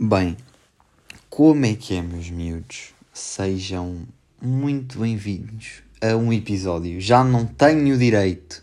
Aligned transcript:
Bem, 0.00 0.36
como 1.28 1.66
é 1.66 1.74
que 1.74 1.96
é, 1.96 2.02
meus 2.02 2.30
miúdos? 2.30 2.94
Sejam 3.12 4.06
muito 4.40 5.00
bem-vindos 5.00 5.82
a 6.00 6.14
um 6.14 6.32
episódio. 6.32 7.00
Já 7.00 7.24
não 7.24 7.44
tenho 7.44 7.96
o 7.96 7.98
direito 7.98 8.62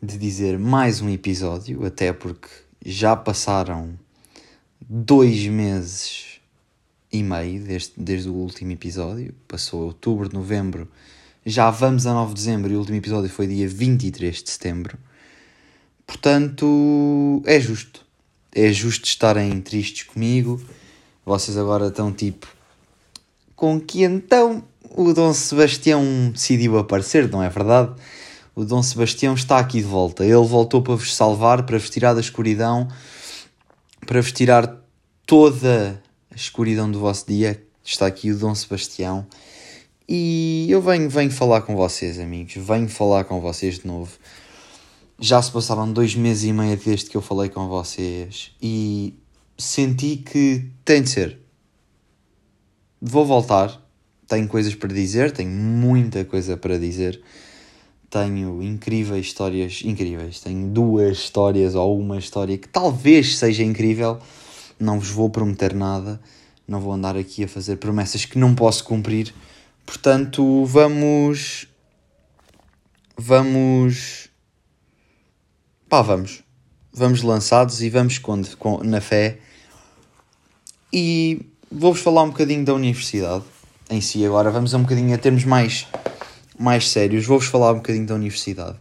de 0.00 0.16
dizer 0.16 0.56
mais 0.56 1.00
um 1.00 1.08
episódio, 1.08 1.84
até 1.84 2.12
porque 2.12 2.46
já 2.86 3.16
passaram 3.16 3.98
dois 4.80 5.48
meses 5.48 6.40
e 7.12 7.24
meio 7.24 7.64
desde, 7.64 7.94
desde 7.96 8.28
o 8.28 8.34
último 8.34 8.70
episódio. 8.70 9.34
Passou 9.48 9.82
outubro, 9.82 10.32
novembro, 10.32 10.88
já 11.44 11.72
vamos 11.72 12.06
a 12.06 12.14
9 12.14 12.34
de 12.34 12.40
dezembro 12.40 12.72
e 12.72 12.76
o 12.76 12.78
último 12.78 12.98
episódio 12.98 13.28
foi 13.28 13.48
dia 13.48 13.66
23 13.66 14.44
de 14.44 14.48
setembro. 14.48 14.96
Portanto, 16.06 17.42
é 17.44 17.58
justo. 17.58 18.08
É 18.54 18.72
justo 18.72 19.06
estarem 19.06 19.60
tristes 19.60 20.04
comigo. 20.04 20.60
Vocês 21.24 21.56
agora 21.56 21.88
estão 21.88 22.12
tipo. 22.12 22.48
Com 23.54 23.80
que 23.80 24.02
então 24.02 24.64
o 24.96 25.12
Dom 25.12 25.32
Sebastião 25.32 26.30
decidiu 26.32 26.78
aparecer, 26.78 27.28
não 27.28 27.42
é 27.42 27.48
verdade? 27.48 27.94
O 28.54 28.64
Dom 28.64 28.82
Sebastião 28.82 29.34
está 29.34 29.58
aqui 29.58 29.78
de 29.78 29.86
volta. 29.86 30.24
Ele 30.24 30.46
voltou 30.46 30.82
para 30.82 30.94
vos 30.94 31.14
salvar, 31.14 31.62
para 31.62 31.78
vos 31.78 31.88
tirar 31.88 32.14
da 32.14 32.20
escuridão, 32.20 32.88
para 34.06 34.20
vos 34.20 34.32
tirar 34.32 34.76
toda 35.24 36.02
a 36.30 36.34
escuridão 36.34 36.90
do 36.90 36.98
vosso 36.98 37.26
dia. 37.26 37.62
Está 37.84 38.06
aqui 38.06 38.30
o 38.30 38.38
Dom 38.38 38.54
Sebastião. 38.54 39.26
E 40.08 40.66
eu 40.68 40.82
venho, 40.82 41.08
venho 41.08 41.30
falar 41.30 41.62
com 41.62 41.76
vocês, 41.76 42.18
amigos. 42.18 42.54
Venho 42.56 42.88
falar 42.88 43.24
com 43.24 43.40
vocês 43.40 43.78
de 43.78 43.86
novo. 43.86 44.10
Já 45.22 45.42
se 45.42 45.52
passaram 45.52 45.92
dois 45.92 46.14
meses 46.14 46.44
e 46.44 46.52
meio 46.52 46.74
desde 46.78 47.10
que 47.10 47.16
eu 47.16 47.20
falei 47.20 47.50
com 47.50 47.68
vocês 47.68 48.52
e 48.60 49.12
senti 49.58 50.16
que 50.16 50.70
tem 50.82 51.02
de 51.02 51.10
ser. 51.10 51.38
Vou 52.98 53.26
voltar. 53.26 53.86
Tenho 54.26 54.48
coisas 54.48 54.74
para 54.74 54.88
dizer, 54.88 55.30
tenho 55.30 55.50
muita 55.50 56.24
coisa 56.24 56.56
para 56.56 56.78
dizer. 56.78 57.20
Tenho 58.08 58.62
incríveis 58.62 59.26
histórias, 59.26 59.82
incríveis. 59.84 60.40
Tenho 60.40 60.66
duas 60.68 61.18
histórias 61.18 61.74
ou 61.74 62.00
uma 62.00 62.16
história 62.16 62.56
que 62.56 62.68
talvez 62.68 63.36
seja 63.36 63.62
incrível. 63.62 64.18
Não 64.78 64.98
vos 64.98 65.10
vou 65.10 65.28
prometer 65.28 65.74
nada. 65.74 66.18
Não 66.66 66.80
vou 66.80 66.94
andar 66.94 67.18
aqui 67.18 67.44
a 67.44 67.48
fazer 67.48 67.76
promessas 67.76 68.24
que 68.24 68.38
não 68.38 68.54
posso 68.54 68.84
cumprir. 68.84 69.34
Portanto, 69.84 70.64
vamos. 70.64 71.68
Vamos. 73.18 74.29
Pá, 75.90 76.02
vamos. 76.02 76.44
Vamos 76.92 77.20
lançados 77.20 77.82
e 77.82 77.90
vamos 77.90 78.16
com, 78.16 78.40
com, 78.60 78.80
na 78.84 79.00
fé. 79.00 79.38
E 80.92 81.44
vou-vos 81.68 82.00
falar 82.00 82.22
um 82.22 82.28
bocadinho 82.28 82.64
da 82.64 82.72
universidade 82.72 83.42
em 83.90 84.00
si 84.00 84.24
agora. 84.24 84.52
Vamos 84.52 84.72
a 84.72 84.78
um 84.78 84.82
bocadinho 84.82 85.12
a 85.12 85.18
termos 85.18 85.44
mais, 85.44 85.88
mais 86.56 86.88
sérios. 86.88 87.26
Vou-vos 87.26 87.48
falar 87.48 87.72
um 87.72 87.78
bocadinho 87.78 88.06
da 88.06 88.14
universidade. 88.14 88.78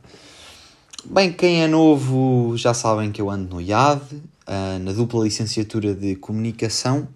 Bem, 1.04 1.34
quem 1.34 1.64
é 1.64 1.68
novo 1.68 2.56
já 2.56 2.76
sabem 2.76 3.12
que 3.12 3.20
eu 3.20 3.32
ando 3.32 3.56
no 3.56 3.60
IAD, 3.60 4.04
uh, 4.14 4.78
na 4.80 4.92
dupla 4.92 5.24
licenciatura 5.24 5.96
de 5.96 6.16
Comunicação 6.16 7.08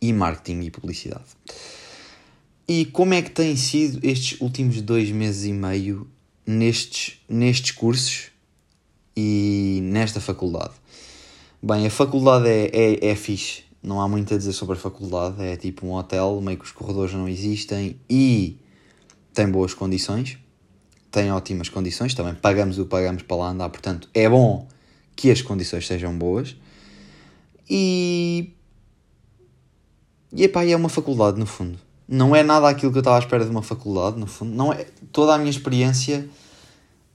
e 0.00 0.10
Marketing 0.10 0.62
e 0.62 0.70
Publicidade. 0.70 1.26
E 2.66 2.86
como 2.86 3.12
é 3.12 3.20
que 3.20 3.30
têm 3.30 3.56
sido 3.56 4.00
estes 4.02 4.40
últimos 4.40 4.80
dois 4.80 5.10
meses 5.10 5.44
e 5.44 5.52
meio 5.52 6.08
nestes, 6.46 7.20
nestes 7.28 7.72
cursos 7.72 8.29
e 9.16 9.80
nesta 9.82 10.20
faculdade? 10.20 10.72
Bem, 11.62 11.86
a 11.86 11.90
faculdade 11.90 12.48
é, 12.48 12.70
é, 12.72 13.10
é 13.10 13.14
fixe, 13.14 13.64
não 13.82 14.00
há 14.00 14.08
muito 14.08 14.32
a 14.34 14.36
dizer 14.36 14.52
sobre 14.52 14.76
a 14.76 14.80
faculdade, 14.80 15.42
é 15.42 15.56
tipo 15.56 15.86
um 15.86 15.94
hotel, 15.94 16.40
meio 16.40 16.58
que 16.58 16.64
os 16.64 16.72
corredores 16.72 17.12
não 17.12 17.28
existem 17.28 17.98
e 18.08 18.56
tem 19.34 19.48
boas 19.48 19.74
condições, 19.74 20.38
tem 21.10 21.30
ótimas 21.30 21.68
condições, 21.68 22.14
também 22.14 22.34
pagamos 22.34 22.78
o 22.78 22.86
pagamos 22.86 23.22
para 23.22 23.36
lá 23.36 23.50
andar, 23.50 23.68
portanto 23.68 24.08
é 24.14 24.28
bom 24.28 24.66
que 25.14 25.30
as 25.30 25.42
condições 25.42 25.86
sejam 25.86 26.16
boas. 26.16 26.56
E. 27.68 28.52
E 30.32 30.44
epá, 30.44 30.64
é 30.64 30.76
uma 30.76 30.88
faculdade 30.88 31.38
no 31.38 31.46
fundo 31.46 31.78
não 32.10 32.34
é 32.34 32.42
nada 32.42 32.68
aquilo 32.68 32.90
que 32.90 32.98
eu 32.98 33.00
estava 33.00 33.16
à 33.16 33.20
espera 33.20 33.44
de 33.44 33.50
uma 33.50 33.62
faculdade, 33.62 34.18
no 34.18 34.26
fundo. 34.26 34.52
Não 34.52 34.72
é, 34.72 34.84
toda 35.12 35.32
a 35.32 35.38
minha 35.38 35.48
experiência 35.50 36.28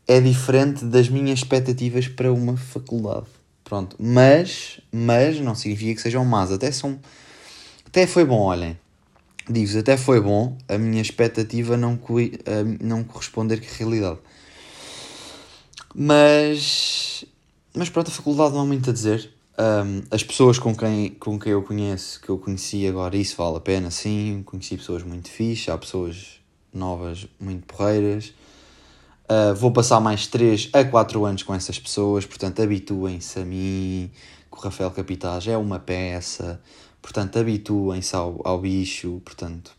é 0.07 0.19
diferente 0.19 0.85
das 0.85 1.09
minhas 1.09 1.39
expectativas 1.39 2.07
para 2.07 2.31
uma 2.31 2.55
faculdade. 2.55 3.25
Pronto. 3.63 3.95
Mas, 3.99 4.79
mas 4.91 5.39
não 5.39 5.55
significa 5.55 5.95
que 5.95 6.01
sejam 6.01 6.23
más. 6.23 6.51
Até 6.51 6.71
são. 6.71 6.99
Até 7.85 8.05
foi 8.05 8.23
bom, 8.23 8.39
olhem. 8.39 8.77
Digo-vos, 9.49 9.75
até 9.75 9.95
foi 9.97 10.19
bom 10.21 10.57
a 10.67 10.77
minha 10.77 11.01
expectativa 11.01 11.77
não, 11.77 11.99
não 12.79 13.03
corresponder 13.03 13.59
com 13.59 13.66
a 13.66 13.77
realidade. 13.77 14.19
Mas. 15.93 17.25
Mas 17.75 17.89
pronto, 17.89 18.09
a 18.09 18.11
faculdade 18.11 18.53
não 18.53 18.61
há 18.61 18.66
muito 18.66 18.89
a 18.89 18.93
dizer. 18.93 19.31
Um, 19.57 20.03
as 20.11 20.23
pessoas 20.23 20.59
com 20.59 20.75
quem, 20.75 21.11
com 21.11 21.39
quem 21.39 21.53
eu 21.53 21.63
conheço, 21.63 22.22
que 22.22 22.29
eu 22.29 22.37
conheci 22.37 22.85
agora, 22.85 23.16
isso 23.16 23.37
vale 23.37 23.57
a 23.57 23.59
pena, 23.59 23.89
sim. 23.89 24.43
Conheci 24.45 24.77
pessoas 24.77 25.01
muito 25.01 25.29
fixe, 25.29 25.72
há 25.72 25.77
pessoas 25.77 26.39
novas 26.73 27.25
muito 27.39 27.66
porreiras. 27.66 28.33
Uh, 29.28 29.56
vou 29.56 29.72
passar 29.72 30.00
mais 30.00 30.28
3 30.28 30.69
a 30.72 30.84
4 30.84 31.25
anos 31.25 31.44
com 31.44 31.53
essas 31.53 31.80
pessoas, 31.80 32.25
portanto, 32.25 32.62
habituem-se 32.62 33.40
a 33.40 33.46
mim, 33.46 34.12
que 34.52 34.58
o 34.58 34.62
Rafael 34.62 34.91
Capitais 34.91 35.47
é 35.47 35.58
uma 35.58 35.80
peça, 35.80 36.62
portanto, 37.02 37.40
habituem-se 37.40 38.16
ao, 38.16 38.40
ao 38.44 38.59
bicho, 38.59 39.22
portanto, 39.25 39.72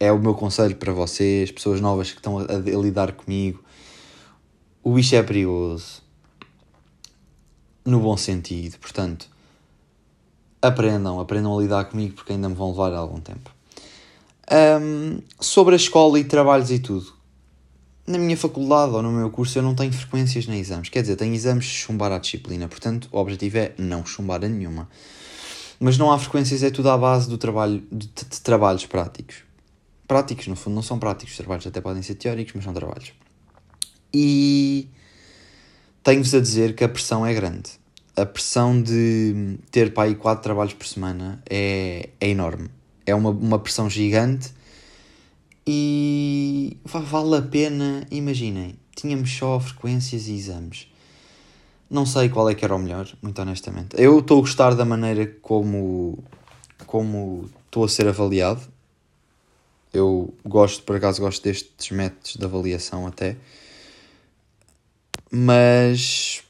é 0.00 0.10
o 0.10 0.18
meu 0.18 0.34
conselho 0.34 0.76
para 0.76 0.92
vocês, 0.92 1.50
pessoas 1.50 1.80
novas 1.80 2.10
que 2.10 2.18
estão 2.18 2.38
a, 2.38 2.42
a 2.44 2.80
lidar 2.80 3.12
comigo. 3.12 3.62
O 4.82 4.94
bicho 4.94 5.14
é 5.14 5.22
perigoso 5.22 6.02
no 7.88 8.00
bom 8.00 8.16
sentido. 8.16 8.78
Portanto, 8.78 9.28
aprendam, 10.60 11.18
aprendam 11.18 11.56
a 11.56 11.60
lidar 11.60 11.84
comigo 11.86 12.14
porque 12.14 12.32
ainda 12.32 12.48
me 12.48 12.54
vão 12.54 12.70
levar 12.70 12.92
algum 12.94 13.20
tempo. 13.20 13.50
Um, 14.80 15.20
sobre 15.40 15.74
a 15.74 15.76
escola 15.76 16.18
e 16.18 16.24
trabalhos 16.24 16.70
e 16.70 16.78
tudo. 16.78 17.17
Na 18.08 18.16
minha 18.16 18.38
faculdade 18.38 18.94
ou 18.94 19.02
no 19.02 19.12
meu 19.12 19.30
curso 19.30 19.58
eu 19.58 19.62
não 19.62 19.74
tenho 19.74 19.92
frequências 19.92 20.46
nem 20.46 20.58
exames. 20.58 20.88
Quer 20.88 21.02
dizer, 21.02 21.16
tenho 21.16 21.34
exames 21.34 21.66
de 21.66 21.72
chumbar 21.72 22.10
à 22.10 22.18
disciplina. 22.18 22.66
Portanto, 22.66 23.06
o 23.12 23.18
objetivo 23.18 23.58
é 23.58 23.74
não 23.76 24.06
chumbar 24.06 24.42
a 24.42 24.48
nenhuma. 24.48 24.88
Mas 25.78 25.98
não 25.98 26.10
há 26.10 26.18
frequências, 26.18 26.62
é 26.62 26.70
tudo 26.70 26.88
à 26.88 26.96
base 26.96 27.28
do 27.28 27.36
trabalho, 27.36 27.86
de, 27.92 28.06
de, 28.06 28.40
trabalhos 28.40 28.86
práticos. 28.86 29.42
Práticos, 30.06 30.46
no 30.46 30.56
fundo, 30.56 30.74
não 30.74 30.82
são 30.82 30.98
práticos. 30.98 31.32
Os 31.32 31.36
trabalhos 31.36 31.66
até 31.66 31.82
podem 31.82 32.02
ser 32.02 32.14
teóricos, 32.14 32.54
mas 32.54 32.64
são 32.64 32.72
trabalhos. 32.72 33.12
E 34.12 34.88
tenho-vos 36.02 36.34
a 36.34 36.40
dizer 36.40 36.74
que 36.74 36.84
a 36.84 36.88
pressão 36.88 37.26
é 37.26 37.34
grande. 37.34 37.72
A 38.16 38.24
pressão 38.24 38.80
de 38.80 39.58
ter 39.70 39.92
para 39.92 40.04
aí 40.04 40.14
quatro 40.14 40.42
trabalhos 40.42 40.72
por 40.72 40.86
semana 40.86 41.42
é, 41.48 42.08
é 42.18 42.28
enorme. 42.30 42.70
É 43.04 43.14
uma, 43.14 43.28
uma 43.28 43.58
pressão 43.58 43.90
gigante 43.90 44.56
e 45.70 46.78
vale 46.82 47.36
a 47.36 47.42
pena, 47.42 48.06
imaginem, 48.10 48.74
tínhamos 48.96 49.30
só 49.30 49.60
frequências 49.60 50.26
e 50.26 50.32
exames. 50.32 50.90
Não 51.90 52.06
sei 52.06 52.30
qual 52.30 52.48
é 52.48 52.54
que 52.54 52.64
era 52.64 52.74
o 52.74 52.78
melhor, 52.78 53.06
muito 53.20 53.38
honestamente. 53.42 53.94
Eu 53.98 54.20
estou 54.20 54.38
a 54.38 54.40
gostar 54.40 54.74
da 54.74 54.86
maneira 54.86 55.26
como 55.42 56.24
como 56.86 57.50
estou 57.66 57.84
a 57.84 57.88
ser 57.88 58.08
avaliado. 58.08 58.62
Eu 59.92 60.32
gosto, 60.42 60.84
por 60.84 60.96
acaso, 60.96 61.20
gosto 61.20 61.44
destes 61.44 61.90
métodos 61.90 62.36
de 62.36 62.44
avaliação 62.46 63.06
até. 63.06 63.36
Mas. 65.30 66.42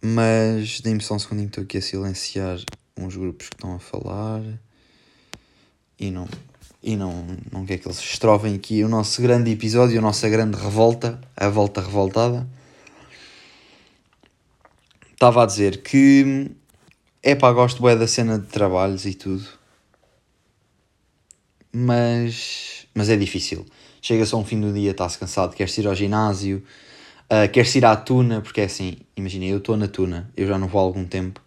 Mas. 0.00 0.80
Dê-me 0.80 1.02
só 1.02 1.14
um 1.14 1.18
segundinho, 1.18 1.48
estou 1.48 1.64
aqui 1.64 1.78
a 1.78 1.82
silenciar 1.82 2.58
uns 2.96 3.16
grupos 3.16 3.48
que 3.48 3.56
estão 3.56 3.74
a 3.74 3.80
falar. 3.80 4.42
E 6.00 6.10
não. 6.10 6.26
E 6.82 6.96
não, 6.96 7.26
não 7.52 7.66
quer 7.66 7.78
que 7.78 7.86
eles 7.86 7.98
estrovem 8.00 8.54
aqui 8.54 8.82
o 8.82 8.88
nosso 8.88 9.20
grande 9.20 9.50
episódio, 9.50 9.98
a 9.98 10.02
nossa 10.02 10.28
grande 10.28 10.56
revolta, 10.56 11.20
a 11.36 11.48
volta 11.48 11.82
revoltada. 11.82 12.48
Estava 15.12 15.42
a 15.42 15.46
dizer 15.46 15.82
que 15.82 16.50
é 17.22 17.34
pá, 17.34 17.52
gosto 17.52 17.82
bem 17.82 17.98
da 17.98 18.06
cena 18.06 18.38
de 18.38 18.46
trabalhos 18.46 19.04
e 19.04 19.12
tudo, 19.12 19.46
mas, 21.70 22.86
mas 22.94 23.10
é 23.10 23.16
difícil 23.16 23.66
chega-se 24.00 24.34
a 24.34 24.38
um 24.38 24.44
fim 24.44 24.60
do 24.60 24.72
dia, 24.72 24.90
está-se 24.90 25.18
cansado, 25.18 25.54
quer-se 25.54 25.80
ir 25.80 25.86
ao 25.86 25.94
ginásio, 25.94 26.62
uh, 27.26 27.50
quer-se 27.50 27.78
ir 27.78 27.84
à 27.84 27.94
tuna, 27.96 28.40
porque 28.40 28.60
é 28.60 28.64
assim, 28.64 28.96
imagina, 29.16 29.44
eu 29.44 29.58
estou 29.58 29.76
na 29.76 29.88
tuna, 29.88 30.30
eu 30.36 30.46
já 30.46 30.58
não 30.58 30.66
vou 30.66 30.80
há 30.80 30.84
algum 30.84 31.04
tempo, 31.04 31.40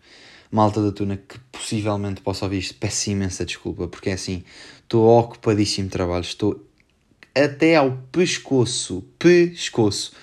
malta 0.53 0.83
da 0.83 0.91
tuna 0.91 1.17
que 1.17 1.39
possivelmente 1.51 2.21
possa 2.21 2.45
ouvir 2.45 2.59
isto, 2.59 2.75
peço 2.75 3.09
imensa 3.09 3.43
desculpa, 3.43 3.87
porque 3.87 4.11
é 4.11 4.13
assim, 4.13 4.43
estou 4.83 5.07
ocupadíssimo 5.19 5.87
de 5.87 5.91
trabalho, 5.91 6.21
estou 6.21 6.63
até 7.33 7.75
ao 7.75 7.97
pescoço, 8.11 9.03
pescoço, 9.17 10.13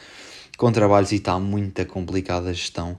com 0.57 0.71
trabalhos 0.71 1.11
e 1.11 1.17
está 1.17 1.37
muito 1.41 1.85
complicada 1.87 2.51
a 2.51 2.53
gestão. 2.53 2.97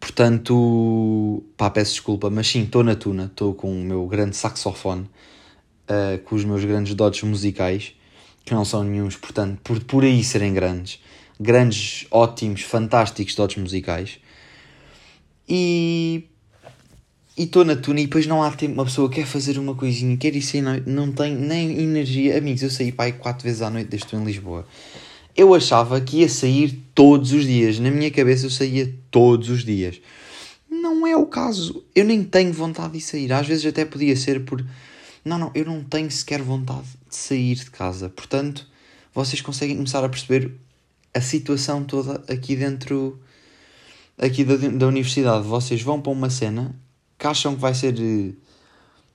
Portanto, 0.00 1.44
pá, 1.54 1.68
peço 1.68 1.92
desculpa, 1.92 2.30
mas 2.30 2.46
sim, 2.46 2.62
estou 2.62 2.82
na 2.82 2.94
tuna, 2.96 3.26
estou 3.26 3.52
com 3.52 3.70
o 3.70 3.84
meu 3.84 4.06
grande 4.06 4.36
saxofone, 4.36 5.02
uh, 5.02 6.18
com 6.24 6.34
os 6.34 6.44
meus 6.46 6.64
grandes 6.64 6.94
dotes 6.94 7.22
musicais, 7.24 7.94
que 8.42 8.54
não 8.54 8.64
são 8.64 8.82
nenhums, 8.82 9.16
portanto, 9.16 9.60
por, 9.62 9.78
por 9.84 10.02
aí 10.02 10.24
serem 10.24 10.54
grandes, 10.54 10.98
grandes, 11.38 12.06
ótimos, 12.10 12.62
fantásticos 12.62 13.34
dotes 13.34 13.62
musicais. 13.62 14.23
E 15.48 16.24
estou 17.36 17.64
na 17.64 17.76
tuna 17.76 18.00
e 18.00 18.06
depois 18.06 18.26
não 18.26 18.42
há 18.42 18.50
tempo, 18.50 18.74
uma 18.74 18.84
pessoa 18.84 19.10
quer 19.10 19.26
fazer 19.26 19.58
uma 19.58 19.74
coisinha, 19.74 20.16
quer 20.16 20.34
ir 20.34 20.42
sair, 20.42 20.62
não, 20.62 20.80
não 20.86 21.12
tem 21.12 21.34
nem 21.34 21.80
energia. 21.80 22.38
Amigos, 22.38 22.62
eu 22.62 22.70
saí 22.70 22.94
aí 22.96 23.12
quatro 23.12 23.44
vezes 23.44 23.62
à 23.62 23.70
noite 23.70 23.88
desde 23.88 24.06
estou 24.06 24.20
em 24.20 24.24
Lisboa 24.24 24.66
eu 25.36 25.52
achava 25.52 26.00
que 26.00 26.18
ia 26.18 26.28
sair 26.28 26.82
todos 26.94 27.32
os 27.32 27.44
dias. 27.44 27.78
Na 27.78 27.90
minha 27.90 28.10
cabeça 28.10 28.46
eu 28.46 28.50
saía 28.50 28.94
todos 29.10 29.48
os 29.48 29.64
dias. 29.64 30.00
Não 30.70 31.06
é 31.06 31.16
o 31.16 31.26
caso. 31.26 31.84
Eu 31.94 32.04
nem 32.04 32.22
tenho 32.22 32.52
vontade 32.52 32.92
de 32.94 33.00
sair. 33.00 33.32
Às 33.32 33.46
vezes 33.46 33.66
até 33.66 33.84
podia 33.84 34.16
ser 34.16 34.44
por. 34.44 34.64
Não, 35.24 35.38
não, 35.38 35.50
eu 35.54 35.64
não 35.64 35.82
tenho 35.82 36.10
sequer 36.10 36.40
vontade 36.40 36.86
de 37.08 37.16
sair 37.16 37.56
de 37.56 37.70
casa. 37.70 38.08
Portanto, 38.08 38.66
vocês 39.12 39.40
conseguem 39.40 39.76
começar 39.76 40.04
a 40.04 40.08
perceber 40.08 40.52
a 41.12 41.20
situação 41.20 41.82
toda 41.82 42.22
aqui 42.32 42.54
dentro 42.54 43.18
aqui 44.18 44.44
da, 44.44 44.56
da 44.56 44.86
universidade. 44.86 45.46
Vocês 45.46 45.82
vão 45.82 46.00
para 46.00 46.12
uma 46.12 46.30
cena 46.30 46.74
que 47.18 47.26
acham 47.26 47.54
que 47.54 47.60
vai 47.60 47.74
ser 47.74 47.94
eh, 47.98 48.32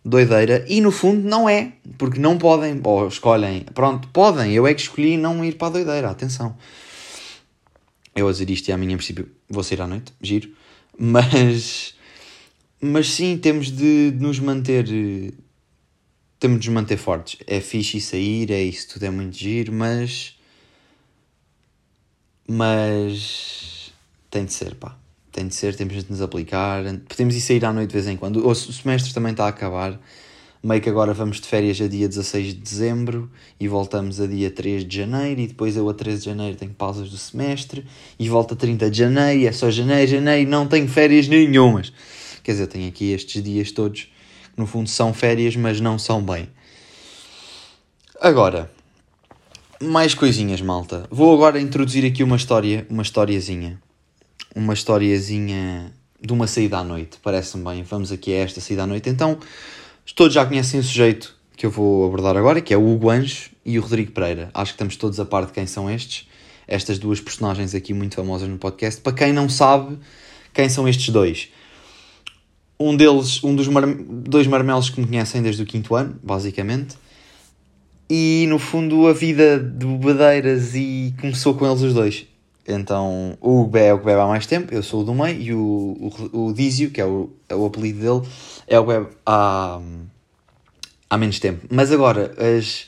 doideira 0.03 0.65
e 0.67 0.81
no 0.81 0.91
fundo 0.91 1.27
não 1.27 1.47
é, 1.47 1.73
porque 1.97 2.19
não 2.19 2.37
podem, 2.37 2.79
ou 2.83 3.07
escolhem, 3.07 3.65
pronto, 3.73 4.07
podem, 4.09 4.53
eu 4.53 4.65
é 4.65 4.73
que 4.73 4.81
escolhi 4.81 5.17
não 5.17 5.43
ir 5.43 5.55
para 5.55 5.67
a 5.67 5.71
doideira, 5.71 6.09
atenção. 6.09 6.55
Eu 8.15 8.27
a 8.27 8.31
dizer 8.31 8.49
isto 8.49 8.67
e 8.67 8.71
amanhã, 8.71 8.93
em 8.93 8.97
princípio, 8.97 9.29
vou 9.49 9.63
sair 9.63 9.81
à 9.81 9.87
noite, 9.87 10.13
giro, 10.21 10.49
mas, 10.97 11.95
mas 12.81 13.09
sim, 13.09 13.37
temos 13.37 13.71
de, 13.71 14.11
de 14.11 14.21
nos 14.21 14.39
manter, 14.39 14.85
temos 16.39 16.59
de 16.59 16.67
nos 16.69 16.75
manter 16.75 16.97
fortes. 16.97 17.37
É 17.47 17.61
fixe 17.61 18.01
sair, 18.01 18.51
é 18.51 18.61
isso 18.61 18.89
tudo, 18.89 19.05
é 19.05 19.09
muito 19.09 19.37
giro, 19.37 19.71
mas, 19.71 20.35
mas 22.47 23.78
tem 24.29 24.45
de 24.45 24.53
ser, 24.53 24.75
pá 24.75 24.97
tem 25.31 25.47
de 25.47 25.55
ser, 25.55 25.75
temos 25.75 26.03
de 26.03 26.09
nos 26.09 26.21
aplicar. 26.21 26.83
Podemos 27.07 27.35
ir 27.35 27.41
sair 27.41 27.63
à 27.63 27.71
noite 27.71 27.89
de 27.89 27.93
vez 27.93 28.07
em 28.07 28.17
quando. 28.17 28.45
O 28.45 28.55
semestre 28.55 29.13
também 29.13 29.31
está 29.31 29.45
a 29.45 29.49
acabar. 29.49 29.99
Meio 30.61 30.81
que 30.81 30.89
agora 30.89 31.13
vamos 31.13 31.39
de 31.39 31.47
férias 31.47 31.79
a 31.79 31.87
dia 31.87 32.09
16 32.09 32.47
de 32.47 32.59
dezembro 32.59 33.31
e 33.57 33.65
voltamos 33.65 34.19
a 34.19 34.27
dia 34.27 34.51
3 34.51 34.83
de 34.83 34.97
janeiro. 34.97 35.39
E 35.39 35.47
depois 35.47 35.77
eu 35.77 35.87
a 35.87 35.93
13 35.93 36.19
de 36.19 36.25
janeiro 36.25 36.57
tenho 36.57 36.73
pausas 36.73 37.09
do 37.09 37.17
semestre 37.17 37.85
e 38.19 38.27
volto 38.27 38.53
a 38.53 38.57
30 38.57 38.91
de 38.91 38.97
janeiro. 38.97 39.39
E 39.39 39.47
é 39.47 39.51
só 39.51 39.71
janeiro, 39.71 40.11
janeiro, 40.11 40.49
não 40.49 40.67
tenho 40.67 40.87
férias 40.87 41.27
nenhumas. 41.27 41.93
Quer 42.43 42.51
dizer, 42.53 42.67
tenho 42.67 42.89
aqui 42.89 43.11
estes 43.11 43.41
dias 43.41 43.71
todos 43.71 44.03
que 44.03 44.09
no 44.57 44.65
fundo 44.65 44.89
são 44.89 45.13
férias, 45.13 45.55
mas 45.55 45.79
não 45.79 45.97
são 45.97 46.21
bem. 46.21 46.49
Agora, 48.19 48.69
mais 49.81 50.13
coisinhas, 50.13 50.59
malta. 50.59 51.05
Vou 51.09 51.33
agora 51.33 51.61
introduzir 51.61 52.05
aqui 52.05 52.21
uma 52.21 52.35
história, 52.35 52.85
uma 52.89 53.03
historiazinha 53.03 53.79
uma 54.55 54.73
historiazinha 54.73 55.93
de 56.21 56.33
uma 56.33 56.47
saída 56.47 56.79
à 56.79 56.83
noite. 56.83 57.17
Parece-me 57.21 57.63
bem. 57.63 57.83
Vamos 57.83 58.11
aqui 58.11 58.33
a 58.33 58.37
esta 58.39 58.59
saída 58.61 58.83
à 58.83 58.87
noite. 58.87 59.09
Então, 59.09 59.37
todos 60.15 60.33
já 60.33 60.45
conhecem 60.45 60.79
o 60.79 60.83
sujeito 60.83 61.35
que 61.55 61.65
eu 61.65 61.71
vou 61.71 62.05
abordar 62.05 62.37
agora, 62.37 62.61
que 62.61 62.73
é 62.73 62.77
o 62.77 62.89
Hugo 62.89 63.09
Anjo 63.09 63.49
e 63.65 63.77
o 63.77 63.81
Rodrigo 63.81 64.11
Pereira. 64.11 64.49
Acho 64.53 64.71
que 64.71 64.75
estamos 64.75 64.95
todos 64.95 65.19
a 65.19 65.25
par 65.25 65.45
de 65.45 65.51
quem 65.51 65.67
são 65.67 65.89
estes. 65.89 66.27
Estas 66.67 66.97
duas 66.97 67.19
personagens 67.19 67.75
aqui 67.75 67.93
muito 67.93 68.15
famosas 68.15 68.47
no 68.47 68.57
podcast. 68.57 69.01
Para 69.01 69.13
quem 69.13 69.33
não 69.33 69.49
sabe, 69.49 69.97
quem 70.53 70.69
são 70.69 70.87
estes 70.87 71.09
dois? 71.09 71.49
Um 72.79 72.95
deles, 72.95 73.43
um 73.43 73.53
dos 73.53 73.67
mar... 73.67 73.83
dois 73.85 74.47
marmelos 74.47 74.89
que 74.89 75.01
me 75.01 75.07
conhecem 75.07 75.41
desde 75.41 75.61
o 75.63 75.65
quinto 75.65 75.95
ano, 75.95 76.17
basicamente. 76.23 76.95
E 78.09 78.45
no 78.47 78.57
fundo 78.57 79.07
a 79.07 79.13
vida 79.13 79.59
de 79.59 79.85
bobadeiras 79.85 80.73
e 80.75 81.13
começou 81.19 81.55
com 81.55 81.67
eles 81.67 81.81
os 81.81 81.93
dois. 81.93 82.25
Então 82.71 83.37
o 83.41 83.61
Hugo 83.61 83.77
é 83.77 83.93
o 83.93 83.99
que 83.99 84.05
bebe 84.05 84.21
há 84.21 84.27
mais 84.27 84.45
tempo, 84.45 84.73
eu 84.73 84.83
sou 84.83 85.01
o 85.01 85.03
do 85.03 85.13
meio, 85.13 85.41
e 85.41 85.53
o, 85.53 86.11
o, 86.33 86.47
o 86.47 86.53
Dízio, 86.53 86.91
que 86.91 87.01
é 87.01 87.05
o, 87.05 87.29
é 87.47 87.55
o 87.55 87.65
apelido 87.65 87.99
dele, 87.99 88.33
é 88.67 88.79
o 88.79 88.85
que 88.85 88.93
bebe 88.93 89.07
há, 89.25 89.79
há 91.09 91.17
menos 91.17 91.39
tempo. 91.39 91.65
Mas 91.69 91.91
agora 91.91 92.33
as 92.37 92.87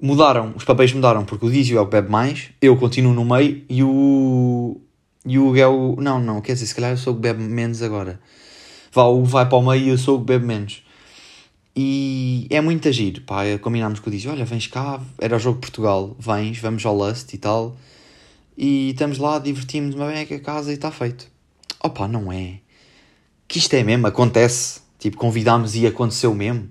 mudaram, 0.00 0.52
os 0.56 0.64
papéis 0.64 0.92
mudaram, 0.92 1.24
porque 1.24 1.46
o 1.46 1.50
Dízio 1.50 1.78
é 1.78 1.80
o 1.80 1.86
que 1.86 1.92
bebe 1.92 2.10
mais, 2.10 2.50
eu 2.60 2.76
continuo 2.76 3.12
no 3.12 3.24
meio 3.24 3.64
e 3.68 3.82
o. 3.82 4.80
E 5.26 5.38
o 5.38 5.48
Hugo 5.48 5.58
é 5.58 5.66
o. 5.66 5.96
Não, 5.98 6.20
não, 6.20 6.40
quer 6.40 6.52
dizer, 6.54 6.66
se 6.66 6.74
calhar 6.74 6.90
eu 6.90 6.98
sou 6.98 7.12
o 7.12 7.16
que 7.16 7.22
bebe 7.22 7.42
menos 7.42 7.80
agora. 7.82 8.20
Vá, 8.92 9.04
o 9.04 9.24
vai 9.24 9.48
para 9.48 9.56
o 9.58 9.62
meio 9.62 9.84
e 9.84 9.88
eu 9.88 9.98
sou 9.98 10.16
o 10.16 10.20
que 10.20 10.26
bebe 10.26 10.44
menos. 10.44 10.82
E 11.76 12.46
é 12.50 12.60
muito 12.60 12.88
agir, 12.88 13.22
pá. 13.26 13.42
Combinámos 13.60 14.00
com 14.00 14.10
o 14.10 14.12
Dízio: 14.12 14.30
olha, 14.30 14.44
vens 14.44 14.66
cá, 14.66 15.00
era 15.18 15.36
o 15.36 15.38
jogo 15.38 15.56
de 15.56 15.62
Portugal, 15.62 16.14
vens, 16.18 16.58
vamos 16.58 16.84
ao 16.84 16.94
Lust 16.94 17.32
e 17.32 17.38
tal 17.38 17.76
e 18.56 18.90
estamos 18.90 19.18
lá, 19.18 19.38
divertimos-nos 19.38 20.12
bem 20.12 20.26
que 20.26 20.34
a 20.34 20.40
casa 20.40 20.70
e 20.70 20.74
está 20.74 20.90
feito. 20.90 21.26
Opa, 21.82 22.06
não 22.06 22.32
é. 22.32 22.60
Que 23.48 23.58
isto 23.58 23.74
é 23.74 23.82
mesmo, 23.82 24.06
acontece. 24.06 24.80
Tipo, 24.98 25.16
convidámos 25.16 25.74
e 25.74 25.86
aconteceu 25.86 26.34
mesmo. 26.34 26.68